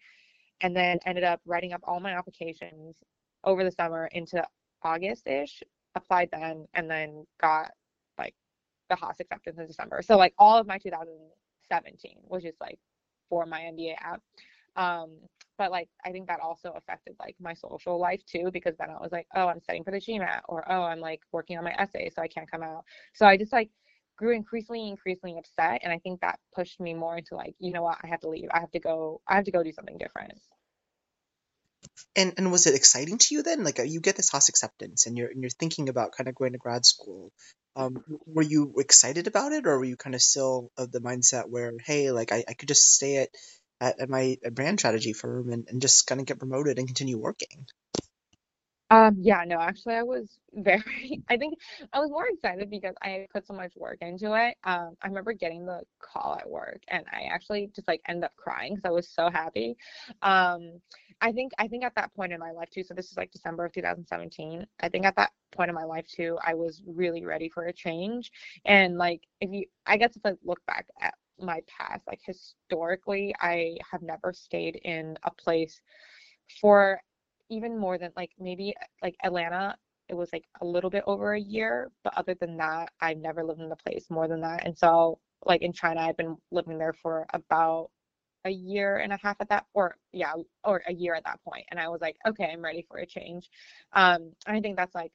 [0.61, 2.97] and then ended up writing up all my applications
[3.45, 4.45] over the summer into
[4.83, 5.63] August ish,
[5.95, 7.71] applied then, and then got
[8.91, 10.03] the Haas acceptance in December.
[10.03, 12.79] So like all of my 2017 was just like
[13.29, 14.21] for my MBA app.
[14.77, 15.19] Um,
[15.57, 19.01] but like I think that also affected like my social life too because then I
[19.01, 21.75] was like, oh, I'm studying for the GMAT or oh, I'm like working on my
[21.79, 22.85] essay so I can't come out.
[23.15, 23.71] So I just like
[24.17, 27.83] grew increasingly increasingly upset and I think that pushed me more into like, you know
[27.83, 28.49] what, I have to leave.
[28.53, 30.33] I have to go I have to go do something different.
[32.17, 33.65] And and was it exciting to you then?
[33.65, 36.53] Like you get this Haas acceptance and you're and you're thinking about kind of going
[36.53, 37.33] to grad school.
[37.77, 41.49] Um, were you excited about it, or were you kind of still of the mindset
[41.49, 43.31] where, hey, like I, I could just stay at,
[43.81, 47.19] at, at my brand strategy firm and, and just kind of get promoted and continue
[47.19, 47.67] working?
[48.91, 51.55] Um, yeah, no, actually, I was very, I think
[51.93, 54.57] I was more excited because I put so much work into it.
[54.65, 58.37] Um, I remember getting the call at work and I actually just like ended up
[58.37, 59.77] crying because I was so happy.
[60.23, 60.81] Um,
[61.21, 63.33] I think, I think at that point in my life too, so this is like
[63.33, 64.67] December of 2017.
[64.81, 67.73] I think at that point in my life too, I was really ready for a
[67.73, 68.31] change.
[68.67, 73.35] And like, if you, I guess if I look back at my past, like historically,
[73.41, 75.81] I have never stayed in a place
[76.61, 77.01] for
[77.51, 79.77] even more than like maybe like Atlanta,
[80.09, 83.45] it was like a little bit over a year, but other than that, I've never
[83.45, 84.67] lived in the place more than that.
[84.67, 87.91] And so like in China, I've been living there for about
[88.45, 90.33] a year and a half at that or yeah
[90.65, 93.07] or a year at that point and i was like okay i'm ready for a
[93.07, 93.49] change
[93.95, 95.13] um i think that's like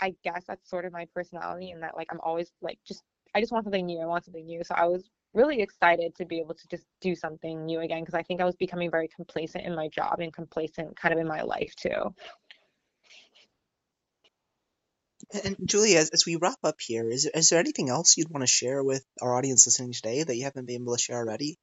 [0.00, 3.02] i guess that's sort of my personality and that like i'm always like just
[3.34, 6.24] i just want something new i want something new so i was really excited to
[6.24, 9.08] be able to just do something new again because I think I was becoming very
[9.08, 12.14] complacent in my job and complacent kind of in my life too.
[15.44, 18.42] And Julia, as, as we wrap up here, is, is there anything else you'd want
[18.42, 21.58] to share with our audience listening today that you haven't been able to share already?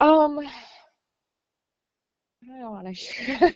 [0.00, 0.50] Um, I
[2.60, 3.52] don't want to share.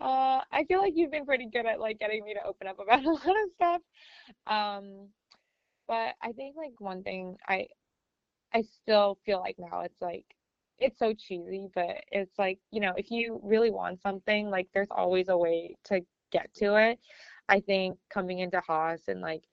[0.00, 2.78] uh, I feel like you've been pretty good at like getting me to open up
[2.80, 3.80] about a lot of stuff.
[4.46, 5.08] Um,
[5.88, 7.66] but I think like one thing I
[8.54, 10.24] I still feel like now it's like
[10.78, 14.90] it's so cheesy, but it's like, you know, if you really want something, like there's
[14.90, 16.00] always a way to
[16.32, 16.98] get to it.
[17.48, 19.44] I think coming into Haas and like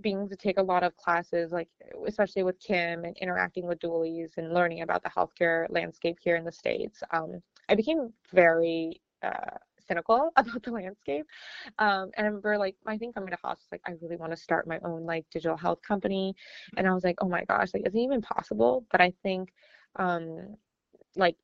[0.00, 1.68] being able to take a lot of classes, like
[2.06, 6.44] especially with Kim and interacting with dualies and learning about the healthcare landscape here in
[6.44, 9.58] the States, um, I became very uh,
[9.88, 11.26] cynical about the landscape.
[11.78, 14.32] Um, and I remember like I think I'm in a hospice, like I really want
[14.32, 16.34] to start my own like digital health company.
[16.76, 18.86] And I was like, oh my gosh, like is it even possible?
[18.90, 19.52] But I think
[19.96, 20.56] um
[21.16, 21.36] like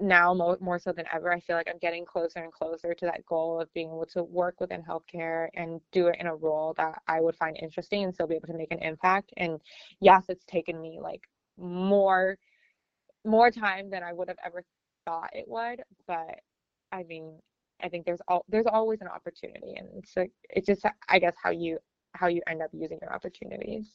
[0.00, 3.04] now more, more so than ever, I feel like I'm getting closer and closer to
[3.06, 6.74] that goal of being able to work within healthcare and do it in a role
[6.76, 9.32] that I would find interesting and still be able to make an impact.
[9.36, 9.60] And
[10.00, 11.22] yes, it's taken me like
[11.56, 12.36] more
[13.24, 14.64] more time than I would have ever
[15.04, 16.40] thought it would, but
[16.92, 17.38] I mean,
[17.82, 21.50] I think there's all there's always an opportunity, and so it's just I guess how
[21.50, 21.78] you
[22.12, 23.86] how you end up using your opportunities.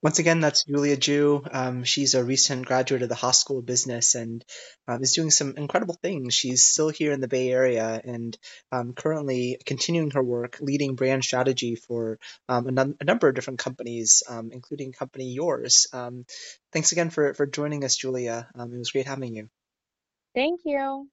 [0.00, 1.42] Once again, that's Julia Jew.
[1.50, 4.44] Um, she's a recent graduate of the Haas School of Business and
[4.86, 6.34] um, is doing some incredible things.
[6.34, 8.38] She's still here in the Bay Area and
[8.70, 13.34] um, currently continuing her work leading brand strategy for um, a, num- a, number of
[13.34, 15.88] different companies, um, including company yours.
[15.92, 16.26] Um,
[16.72, 18.48] thanks again for, for joining us, Julia.
[18.54, 19.48] it was great having you.
[20.32, 21.08] Thank you.